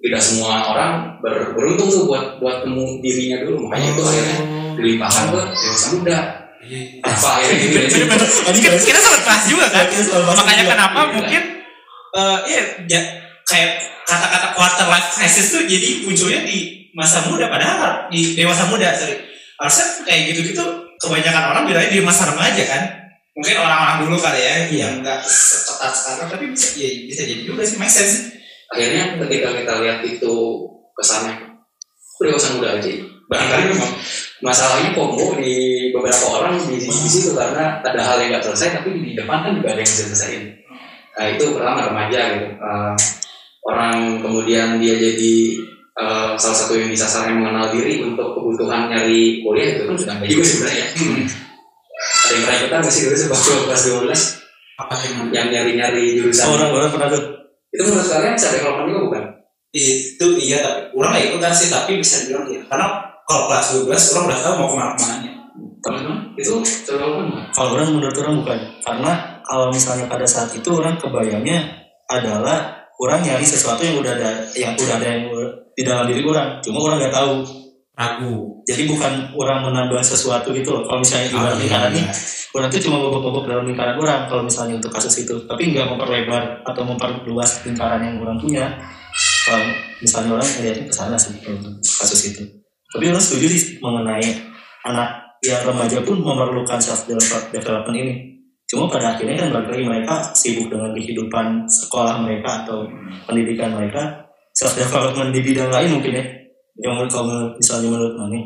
tidak 0.00 0.20
semua 0.22 0.52
orang 0.64 0.90
ber- 1.18 1.52
beruntung 1.52 1.90
tuh 1.90 2.06
buat 2.06 2.38
buat 2.38 2.62
temu 2.62 3.02
dirinya 3.02 3.42
dulu 3.42 3.66
makanya 3.66 3.88
itu 3.90 4.00
akhirnya 4.00 4.36
dilimpahkan 4.78 5.22
ke 5.28 5.40
dewasa 5.50 5.86
muda 5.92 6.18
apa 7.02 7.28
akhirnya 7.36 7.56
gitu 7.58 7.76
ya 7.76 7.86
sih? 7.90 8.02
kita, 8.54 8.76
kita 8.78 8.98
sempat 9.02 9.22
bahas 9.26 9.44
juga 9.44 9.66
kan 9.68 9.84
bahas 9.90 10.36
makanya 10.38 10.64
kenapa 10.64 11.00
Iya. 11.02 11.12
mungkin 11.18 11.42
eh 12.10 12.38
ya, 12.48 12.62
ya, 12.86 13.00
kayak 13.44 13.70
kata-kata 14.02 14.48
quarter 14.54 14.86
life 14.88 15.08
crisis 15.12 15.50
tuh 15.50 15.62
jadi 15.64 16.02
munculnya 16.02 16.42
di 16.42 16.79
masa 16.96 17.26
muda 17.30 17.46
padahal 17.50 18.10
di 18.10 18.34
dewasa 18.34 18.68
muda 18.70 18.92
sorry. 18.94 19.16
Harusnya 19.60 19.86
kayak 20.08 20.20
gitu-gitu 20.32 20.64
kebanyakan 21.00 21.44
orang 21.52 21.64
bilangnya 21.68 21.90
di 21.92 22.00
masa 22.00 22.32
remaja 22.32 22.64
kan? 22.64 22.82
Mungkin 23.36 23.56
orang-orang 23.56 23.96
dulu 24.04 24.16
kali 24.20 24.40
ya 24.42 24.54
yang 24.68 25.00
enggak 25.00 25.22
seketat 25.24 25.92
sekarang 25.94 26.28
tapi 26.28 26.44
bisa 26.52 26.76
ya 26.76 26.88
bisa 27.06 27.22
jadi 27.24 27.42
juga 27.46 27.62
sih 27.64 27.76
make 27.76 27.92
sense. 27.92 28.36
Akhirnya 28.70 29.18
ketika 29.26 29.48
kita 29.54 29.72
lihat 29.82 29.98
itu 30.06 30.34
kesannya 30.94 31.34
"Kok 32.18 32.22
dewasa 32.26 32.48
muda 32.58 32.76
aja 32.76 32.90
barangkali 33.30 33.62
memang 33.70 33.92
masalahnya 34.42 34.90
combo 34.98 35.38
di 35.38 35.88
beberapa 35.94 36.26
orang 36.34 36.58
di, 36.66 36.82
di, 36.82 36.90
situ 36.90 37.30
karena 37.30 37.78
ada 37.78 38.02
hal 38.02 38.18
yang 38.18 38.34
nggak 38.34 38.44
selesai 38.50 38.82
tapi 38.82 38.98
di 38.98 39.14
depan 39.14 39.46
kan 39.46 39.52
juga 39.54 39.70
ada 39.70 39.80
yang 39.86 39.90
bisa 39.90 40.04
selesaiin. 40.10 40.44
Nah 41.14 41.26
itu 41.30 41.44
pertama 41.54 41.78
remaja 41.86 42.20
gitu. 42.34 42.48
Eh, 42.58 42.94
orang 43.70 43.96
kemudian 44.18 44.82
dia 44.82 44.98
jadi 44.98 45.34
eh, 45.98 46.30
salah 46.38 46.58
satu 46.58 46.78
yang 46.78 46.90
disasar 46.92 47.30
yang 47.30 47.42
mengenal 47.42 47.72
diri 47.74 48.04
untuk 48.04 48.36
kebutuhan 48.36 48.90
nyari 48.92 49.42
kuliah 49.42 49.74
itu 49.74 49.82
kan 49.88 49.96
sudah 49.96 50.14
enggak 50.20 50.30
juga 50.30 50.44
sebenarnya. 50.46 50.86
Ada 52.00 52.32
yang 52.32 52.42
pernah 52.46 52.56
ikutan 52.62 52.80
sih 52.88 53.02
dulu 53.08 53.16
sebab 53.16 53.38
kelas 53.68 53.82
12 53.92 54.80
apa 54.80 54.94
yang 55.04 55.16
yang 55.34 55.46
nyari-nyari 55.52 56.04
jurusan. 56.16 56.46
Orang-orang 56.48 56.90
pernah 56.94 57.08
tuh 57.12 57.22
itu 57.70 57.82
menurut 57.86 58.08
kalian 58.08 58.34
self 58.34 58.52
development 58.58 58.88
juga 58.90 59.02
bukan? 59.06 59.24
itu 59.70 60.26
iya 60.42 60.58
tapi 60.66 60.98
orang 60.98 61.10
nggak 61.14 61.26
ikutan 61.30 61.52
sih 61.54 61.70
tapi 61.70 62.02
bisa 62.02 62.26
dibilang 62.26 62.42
ya 62.50 62.58
karena 62.66 62.86
kalau 63.22 63.46
kelas 63.46 63.66
12 63.86 63.86
orang 63.86 64.24
udah 64.26 64.38
tahu 64.42 64.54
mau 64.58 64.68
ke 64.68 64.74
mana 64.74 64.90
ke 64.90 65.02
mananya. 65.06 65.32
Teman-teman 65.80 66.18
itu 66.34 66.52
development 66.90 67.28
kalau 67.54 67.70
orang 67.78 67.88
menurut 67.94 68.16
orang 68.18 68.34
bukan. 68.42 68.58
Karena 68.82 69.12
kalau 69.46 69.66
misalnya 69.70 70.06
pada 70.10 70.26
saat 70.26 70.50
itu 70.58 70.68
orang 70.74 70.98
kebayangnya 70.98 71.58
adalah 72.10 72.90
orang 72.98 73.22
nyari 73.22 73.46
sesuatu 73.46 73.86
yang 73.86 74.02
udah 74.02 74.12
ada 74.18 74.30
yang 74.58 74.74
udah 74.74 74.94
ada 74.98 75.06
yang 75.06 75.22
di 75.80 75.82
dalam 75.88 76.04
diri 76.04 76.20
orang. 76.20 76.60
Cuma 76.60 76.84
orang 76.84 77.00
nggak 77.00 77.14
tahu. 77.16 77.34
Ragu. 77.96 78.36
Jadi 78.64 78.88
bukan 78.88 79.12
orang 79.36 79.60
menambah 79.64 80.00
sesuatu 80.00 80.52
gitu 80.52 80.72
loh. 80.72 80.84
Kalau 80.88 81.00
misalnya 81.00 81.28
di 81.28 81.36
Oh, 81.36 81.44
dalam 81.44 81.56
iya, 81.56 81.64
lingkaran 81.64 81.90
nih 81.92 82.04
iya. 82.08 82.12
orang 82.56 82.68
tuh 82.72 82.80
cuma 82.80 82.96
bobok-bobok 82.96 83.44
dalam 83.44 83.64
lingkaran 83.68 83.96
orang. 83.96 84.20
Kalau 84.28 84.42
misalnya 84.44 84.74
untuk 84.80 84.92
kasus 84.92 85.14
itu. 85.24 85.36
Tapi 85.48 85.62
nggak 85.72 85.84
memperlebar 85.88 86.64
atau 86.64 86.82
memperluas 86.84 87.64
lingkaran 87.64 88.00
yang 88.00 88.16
orang 88.20 88.36
punya. 88.40 88.64
Kalau 89.44 89.68
misalnya 90.00 90.30
orang 90.36 90.48
melihatnya 90.60 90.84
ke 90.88 90.94
sana 90.96 91.16
sih 91.16 91.32
kasus 91.80 92.20
itu. 92.32 92.42
Tapi 92.88 93.04
orang 93.08 93.20
setuju 93.20 93.46
sih 93.52 93.62
mengenai 93.84 94.28
anak 94.88 95.36
yang 95.44 95.60
remaja 95.64 96.00
pun 96.04 96.20
memerlukan 96.20 96.80
self 96.80 97.04
development 97.52 97.96
ini. 97.96 98.14
Cuma 98.70 98.86
pada 98.86 99.18
akhirnya 99.18 99.44
kan 99.44 99.50
lagi 99.50 99.82
mereka 99.82 100.30
sibuk 100.32 100.70
dengan 100.70 100.94
kehidupan 100.94 101.66
sekolah 101.66 102.22
mereka 102.22 102.64
atau 102.64 102.86
pendidikan 103.26 103.74
mereka 103.74 104.29
self 104.60 104.76
development 104.76 105.32
di 105.32 105.40
bidang 105.40 105.72
lain 105.72 105.88
mungkin 105.96 106.12
ya. 106.20 106.24
Yang 106.80 106.92
menurut 106.92 107.10
kalau 107.12 107.24
misalnya 107.56 107.88
menurut 107.88 108.14
Mani 108.20 108.40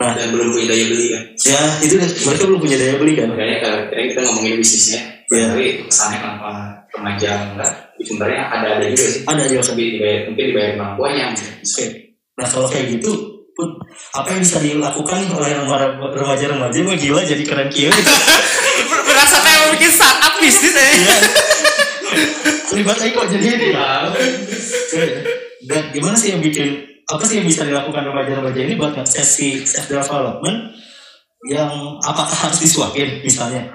nah. 0.00 0.12
Dan 0.16 0.32
belum 0.32 0.48
punya 0.48 0.66
daya 0.72 0.84
beli 0.88 1.06
kan? 1.12 1.22
Ya 1.44 1.60
itu 1.84 1.94
kan 2.00 2.08
mereka 2.08 2.42
belum 2.48 2.60
punya 2.64 2.76
daya 2.80 2.94
beli 2.96 3.12
kan? 3.14 3.26
Makanya 3.28 3.56
kalau 3.60 3.78
kita 3.92 4.20
ngomongin 4.24 4.56
bisnisnya 4.56 5.00
Iya. 5.32 5.48
tapi 5.48 5.64
kesannya 5.88 6.18
kenapa 6.20 6.48
remaja 6.92 7.30
enggak? 7.56 7.72
Itu 7.96 8.12
sebenarnya 8.12 8.40
ada 8.52 8.66
ada 8.76 8.84
juga 8.84 9.04
sih. 9.08 9.22
Ada 9.24 9.42
juga. 9.48 9.60
Tapi 9.64 9.82
dibayar 9.96 10.20
mungkin 10.28 10.44
dibayar 10.52 10.70
orang 10.76 10.92
tuanya 11.00 11.24
Oke. 11.32 11.84
Nah 12.36 12.46
kalau 12.48 12.68
kayak 12.68 12.86
gitu 12.96 13.12
pun 13.52 13.68
apa 14.16 14.28
yang 14.32 14.40
bisa 14.44 14.56
dilakukan 14.60 15.20
oleh 15.32 15.50
remaja-remaja? 16.12 16.76
Mah 16.84 16.96
gila 17.00 17.20
jadi 17.24 17.42
keren. 17.44 17.68
Kia 17.72 17.88
gitu. 17.88 18.12
Ber- 18.92 19.04
berasa 19.08 19.36
kayak 19.40 19.72
bikin 19.76 19.92
startup 19.92 20.34
bisnis 20.40 20.72
ya 20.76 20.84
Iya. 20.84 21.16
Terlibat 22.68 22.96
aja 23.00 23.08
kok 23.12 23.26
jadi 23.32 23.46
ini. 23.56 23.68
Dan 25.62 25.94
gimana 25.94 26.18
sih 26.18 26.34
yang 26.34 26.42
bikin 26.42 26.82
apa 27.06 27.22
sih 27.26 27.42
yang 27.42 27.46
bisa 27.46 27.66
dilakukan 27.66 28.02
remaja-remaja 28.08 28.60
ini 28.62 28.74
buat 28.78 28.96
ngakses 28.96 29.26
si 29.26 29.62
self 29.62 29.90
development 29.90 30.74
yang 31.50 31.98
apakah 32.02 32.48
harus 32.48 32.62
disuapin 32.62 33.22
misalnya? 33.22 33.66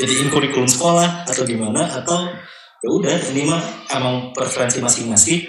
Jadiin 0.00 0.32
kurikulum 0.32 0.64
sekolah 0.64 1.28
atau 1.28 1.44
gimana? 1.44 1.84
Atau 1.84 2.32
ya 2.80 2.88
udah 2.88 3.16
ini 3.32 3.44
mah 3.44 3.60
emang 3.92 4.32
preferensi 4.32 4.80
masing-masing. 4.80 5.44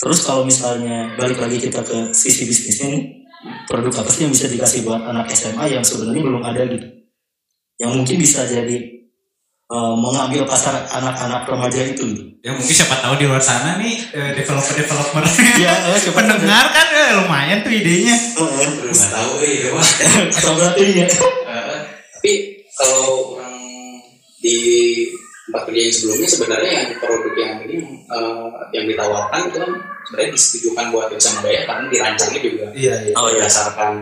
Terus 0.00 0.26
kalau 0.26 0.42
misalnya 0.42 1.14
balik 1.14 1.38
lagi 1.38 1.62
kita 1.62 1.86
ke 1.86 2.10
sisi 2.10 2.48
bisnisnya 2.48 2.88
nih 2.98 3.04
produk 3.68 4.04
apa 4.04 4.10
sih 4.10 4.26
yang 4.26 4.32
bisa 4.34 4.50
dikasih 4.50 4.84
buat 4.84 5.00
anak 5.00 5.30
SMA 5.32 5.70
yang 5.70 5.84
sebenarnya 5.86 6.22
belum 6.26 6.42
ada 6.42 6.62
gitu? 6.66 6.86
Yang 7.80 7.90
mungkin 7.96 8.16
bisa 8.20 8.44
jadi 8.44 8.99
eh, 9.70 9.94
mengambil 9.94 10.42
pasar 10.44 10.82
anak-anak 10.90 11.46
remaja 11.46 11.80
itu. 11.86 12.34
Ya 12.42 12.56
mungkin 12.56 12.74
siapa 12.74 12.98
tahu 12.98 13.20
di 13.20 13.28
luar 13.28 13.38
sana 13.38 13.76
nih 13.76 14.00
developer 14.32 14.72
developer 14.72 15.22
ya 15.60 15.92
eh, 15.92 15.98
siapa 16.00 16.24
pendengar 16.24 16.72
kan 16.74 16.86
eh, 16.90 17.10
lumayan 17.22 17.62
tuh 17.62 17.70
idenya. 17.70 18.16
Heeh. 18.16 18.68
belum 18.82 18.96
tahu 18.96 19.30
eh 19.46 19.70
wah 19.70 19.88
atau 20.34 20.52
berarti 20.58 20.84
ya. 21.04 21.06
Eh, 21.06 21.78
tapi 22.18 22.32
kalau 22.74 23.36
orang 23.38 23.56
di 24.40 24.58
tempat 25.50 25.62
kerja 25.66 25.80
yang 25.82 25.94
sebelumnya 25.94 26.28
sebenarnya 26.30 26.70
yang 26.70 26.88
produk 27.02 27.34
yang 27.36 27.54
ini 27.66 27.76
eh, 28.06 28.48
yang 28.72 28.84
ditawarkan 28.86 29.40
itu 29.50 29.58
kan 29.60 29.72
sebenarnya 30.06 30.28
ditujukan 30.34 30.86
buat 30.94 31.06
muda 31.12 31.48
ya 31.50 31.62
karena 31.68 31.84
dirancangnya 31.90 32.40
juga 32.40 32.66
iya 32.72 32.94
iya. 33.04 33.14
Oh 33.18 33.28
ya 33.28 33.44
berdasarkan 33.44 33.92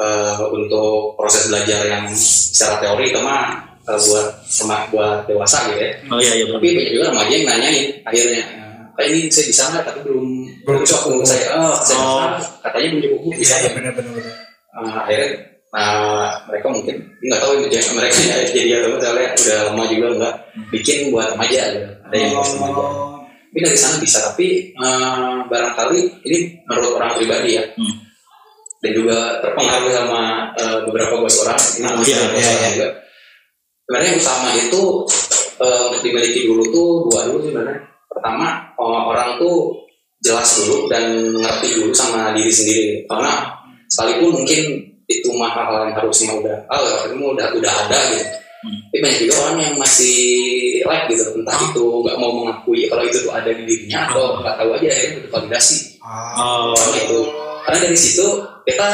eh, 0.00 0.36
untuk 0.50 1.14
proses 1.14 1.52
belajar 1.52 1.86
yang 1.86 2.04
secara 2.12 2.82
teori 2.82 3.12
itu 3.14 3.20
mah 3.22 3.65
eh, 3.86 3.98
buat 4.02 4.26
sama 4.44 4.76
buat 4.90 5.24
dewasa 5.24 5.70
gitu 5.70 5.80
ya. 5.80 5.92
Oh 6.10 6.18
iya 6.18 6.32
iya 6.36 6.44
tapi 6.50 6.66
banyak 6.74 6.92
juga 6.92 7.04
remaja 7.10 7.32
yang 7.32 7.46
nanyain 7.46 7.86
akhirnya 8.02 8.40
kayak 8.96 9.08
ini 9.12 9.20
saya 9.28 9.44
bisa 9.46 9.62
nggak? 9.70 9.84
Tapi 9.86 9.98
belum 10.04 10.26
belum 10.64 10.82
cukup 10.82 11.10
untuk 11.14 11.28
saya. 11.28 11.46
Oh, 11.54 11.74
saya 11.76 11.98
Oh. 12.00 12.28
katanya 12.60 12.88
belum 12.96 13.02
cukup 13.06 13.32
bisa 13.36 13.54
iya 13.56 13.66
ya 13.66 13.70
benar 13.76 13.92
benar 13.94 14.12
benar. 14.12 14.34
Uh, 14.76 14.92
akhirnya 15.00 15.28
nah, 15.72 16.30
mereka 16.48 16.66
mungkin 16.68 16.94
nggak 17.20 17.40
tahu 17.40 17.52
itu 17.58 17.66
jangan 17.72 17.92
mereka 18.00 18.18
ya, 18.22 18.36
jadi 18.54 18.70
atau 18.80 18.88
misalnya 18.96 19.28
udah 19.34 19.58
lama 19.68 19.84
juga 19.86 20.06
nggak 20.16 20.34
bikin 20.72 20.98
buat 21.08 21.28
remaja 21.32 21.60
gitu. 21.72 21.88
ada 22.06 22.16
yang 22.16 22.30
buat 22.32 22.48
remaja 22.48 22.84
tapi 23.46 23.64
dari 23.64 23.78
sana 23.78 23.96
bisa 23.96 24.18
tapi 24.20 24.46
uh, 24.76 25.40
barangkali 25.48 26.00
ini 26.24 26.38
menurut 26.64 26.92
orang 26.96 27.16
pribadi 27.16 27.56
ya. 27.56 27.64
Hmm. 27.72 27.94
dan 28.84 28.90
juga 28.92 29.16
terpengaruh 29.40 29.88
sama 29.90 30.20
uh, 30.54 30.78
beberapa 30.84 31.14
bos 31.16 31.36
orang 31.40 31.56
ini 31.56 31.84
Ah, 31.84 31.96
masih 31.96 32.12
iya, 32.12 32.20
iya, 32.20 32.28
orang 32.28 32.40
iya. 32.60 32.68
juga 32.76 32.88
sebenarnya 33.86 34.08
yang 34.10 34.18
utama 34.18 34.48
itu 34.58 34.82
untuk 35.62 36.02
dimiliki 36.02 36.40
dulu 36.50 36.62
tuh 36.74 36.90
dua 37.06 37.20
dulu 37.30 37.38
sebenarnya. 37.46 37.80
Pertama 38.10 38.46
orang 38.76 39.38
tuh 39.38 39.78
jelas 40.20 40.58
dulu 40.58 40.90
dan 40.90 41.30
ngerti 41.38 41.78
dulu 41.78 41.94
sama 41.94 42.34
diri 42.34 42.50
sendiri. 42.50 42.84
Karena 43.06 43.46
sekalipun 43.86 44.42
mungkin 44.42 44.62
itu 45.06 45.30
mah 45.38 45.54
hal 45.54 45.86
yang 45.86 45.94
harusnya 45.94 46.34
udah 46.34 46.56
ah 46.66 46.82
itu 47.06 47.14
udah 47.14 47.46
udah 47.54 47.72
ada 47.86 47.98
gitu. 48.10 48.26
Hmm. 48.66 48.82
tapi 48.90 48.98
banyak 48.98 49.18
juga 49.22 49.34
orang 49.46 49.56
yang 49.62 49.74
masih 49.78 50.18
like 50.82 51.06
gitu 51.06 51.22
entah 51.38 51.54
itu 51.62 51.84
nggak 52.02 52.16
mau 52.18 52.34
mengakui 52.34 52.90
kalau 52.90 53.06
itu 53.06 53.22
tuh 53.22 53.30
ada 53.30 53.54
di 53.54 53.62
dirinya 53.62 54.10
atau 54.10 54.42
nggak 54.42 54.58
tahu 54.58 54.74
aja 54.74 54.86
akhirnya 54.90 55.14
butuh 55.22 55.30
validasi. 55.38 55.76
Oh 56.02 56.74
Karena 56.74 56.98
itu. 57.06 57.20
Karena 57.62 57.78
dari 57.86 57.98
situ 57.98 58.26
kita 58.66 58.88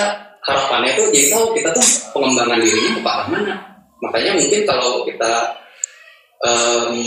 harapannya 0.45 0.91
tuh 1.01 1.07
jadi 1.17 1.27
tahu 1.33 1.57
kita 1.57 1.71
tuh 1.73 1.87
pengembangan 2.13 2.61
dirinya 2.61 2.91
ke 2.93 3.09
arah 3.09 3.29
mana 3.33 3.72
makanya 4.03 4.35
mungkin 4.35 4.67
kalau 4.67 5.07
kita 5.07 5.33
em, 6.43 7.01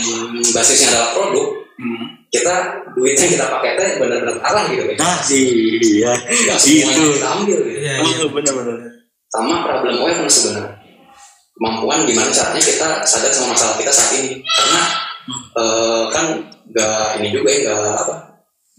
basisnya 0.56 0.88
adalah 0.96 1.12
produk 1.12 1.48
Hmm. 1.76 2.08
kita 2.32 2.72
duit 2.96 3.12
yang 3.20 3.36
kita 3.36 3.52
pakai 3.52 3.76
teh 3.76 4.00
benar-benar 4.00 4.40
arah 4.40 4.64
gitu 4.72 4.88
kan 4.88 4.96
nah 4.96 5.20
iya. 5.28 6.12
Nggak 6.24 6.56
semuanya 6.56 6.88
itu 6.96 7.12
kita 7.20 7.28
ambil 7.36 7.58
gitu. 7.68 7.80
Iya, 7.84 7.94
iya. 8.00 8.16
oh 8.24 8.32
benar-benar. 8.32 8.76
Sama 9.28 9.54
problem 9.60 9.94
awareness 10.00 10.34
sebenarnya. 10.40 10.72
Kemampuan 11.52 12.08
gimana 12.08 12.32
caranya 12.32 12.62
kita 12.64 12.88
sadar 13.04 13.28
sama 13.28 13.52
masalah 13.52 13.76
kita 13.76 13.92
saat 13.92 14.10
ini. 14.16 14.40
Karena 14.40 14.82
eh, 15.52 16.04
kan 16.08 16.24
nggak 16.72 17.20
ini 17.20 17.28
juga 17.36 17.48
ya 17.52 17.60
nggak 17.76 17.96
apa. 18.08 18.14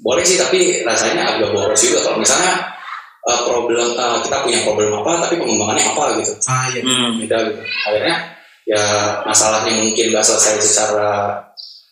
Boleh 0.01 0.25
sih 0.25 0.41
tapi 0.41 0.81
rasanya 0.81 1.37
agak 1.37 1.53
boros 1.53 1.77
juga. 1.77 2.01
Kalau 2.01 2.17
misalnya 2.17 2.65
eh, 3.27 3.39
problem 3.43 3.87
eh, 3.93 4.17
kita 4.23 4.37
punya 4.47 4.59
problem 4.63 4.89
apa 5.03 5.11
tapi 5.27 5.35
pengembangannya 5.35 5.83
apa 5.91 6.03
gitu. 6.23 6.33
Ah 6.47 6.65
iya. 6.71 6.81
Hmm. 6.81 7.19
beda 7.19 7.37
gitu. 7.51 7.61
Akhirnya 7.87 8.15
ya 8.67 8.83
masalahnya 9.23 9.71
mungkin 9.79 10.05
nggak 10.11 10.25
selesai 10.27 10.59
secara 10.59 11.39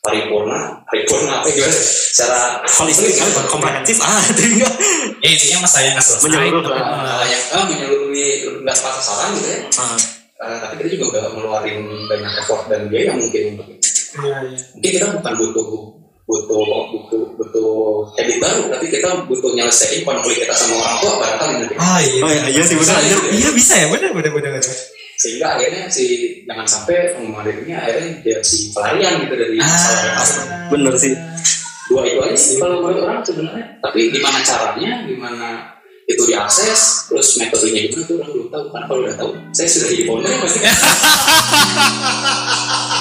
paripurna 0.04 0.84
paripurna 0.88 1.44
apa 1.44 1.48
gimana? 1.52 1.76
Secara 1.76 2.64
holistik 2.64 3.16
kan 3.20 3.30
komprehensif. 3.52 3.98
Ah 4.00 4.22
itu 4.32 4.42
enggak 4.60 4.74
ya 5.20 5.28
intinya 5.32 5.58
masalahnya 5.68 5.92
nggak 6.00 6.06
selesai. 6.08 6.26
Menyeluruh 6.30 6.64
eh, 6.72 6.84
masalah 6.84 7.28
yang 7.28 7.44
menyeluruhi 7.68 8.28
nggak 8.64 8.76
tepat 8.76 8.94
sasaran 9.02 9.30
gitu 9.36 9.48
ya. 9.52 9.60
Ah. 9.82 9.98
Eh, 10.36 10.58
tapi 10.62 10.74
kita 10.84 10.88
juga 11.00 11.06
nggak 11.20 11.32
ngeluarin 11.36 11.80
banyak 12.12 12.32
effort 12.44 12.68
dan 12.68 12.92
biaya 12.92 13.16
mungkin 13.16 13.44
untuk 13.56 13.68
iya 14.24 14.38
iya. 14.48 14.60
Mungkin 14.76 14.92
kita 14.96 15.06
bukan 15.20 15.34
butuh 15.36 15.66
butuh 16.26 16.58
butuh 16.90 17.22
butuh 17.38 18.02
habit 18.18 18.38
baru, 18.42 18.62
tapi 18.74 18.90
kita 18.90 19.14
butuh 19.30 19.54
nyelesain 19.54 20.02
konflik 20.02 20.42
kita 20.42 20.58
sama 20.58 20.82
orang 20.82 20.98
tua 20.98 21.14
barangkali 21.22 21.78
ah 21.78 22.02
iya 22.02 22.22
oh 22.26 22.30
iya, 22.34 22.42
iya 22.50 22.64
sih 22.66 22.76
benar 22.82 22.98
Iya. 22.98 23.18
iya 23.30 23.50
bisa 23.54 23.74
ya 23.78 23.88
benar 23.94 24.10
benar 24.14 24.32
benar 24.34 24.52
benar 24.58 24.78
Sehingga 25.16 25.56
akhirnya 25.56 25.88
si 25.88 26.04
jangan 26.44 26.68
sampai 26.68 27.16
dirinya 27.16 27.80
akhirnya 27.80 28.20
dia 28.20 28.38
si 28.44 28.76
pelarian 28.76 29.24
gitu 29.24 29.40
dari 29.40 29.56
masalah 29.56 30.02
yang 30.04 30.18
asli. 30.20 30.44
benar 30.76 30.94
sih 31.00 31.16
Dua 31.86 32.02
itu 32.02 32.18
aja 32.18 32.34
sih 32.34 32.58
kalau 32.58 32.82
menurut 32.82 33.06
orang 33.06 33.22
sebenarnya. 33.22 33.78
Tapi 33.78 34.10
gimana 34.10 34.42
caranya, 34.42 35.06
gimana 35.06 35.70
itu 36.10 36.26
diakses, 36.26 37.06
terus 37.10 37.38
metodenya 37.38 37.86
gimana 37.86 38.02
tuh 38.10 38.18
orang 38.18 38.30
belum 38.34 38.48
tahu. 38.50 38.66
Karena 38.74 38.86
kalau 38.90 39.02
udah 39.06 39.14
tahu, 39.14 39.30
saya 39.54 39.70
sudah 39.70 39.88
jadi 39.94 40.04
founder 40.10 40.34
pasti. 40.42 40.60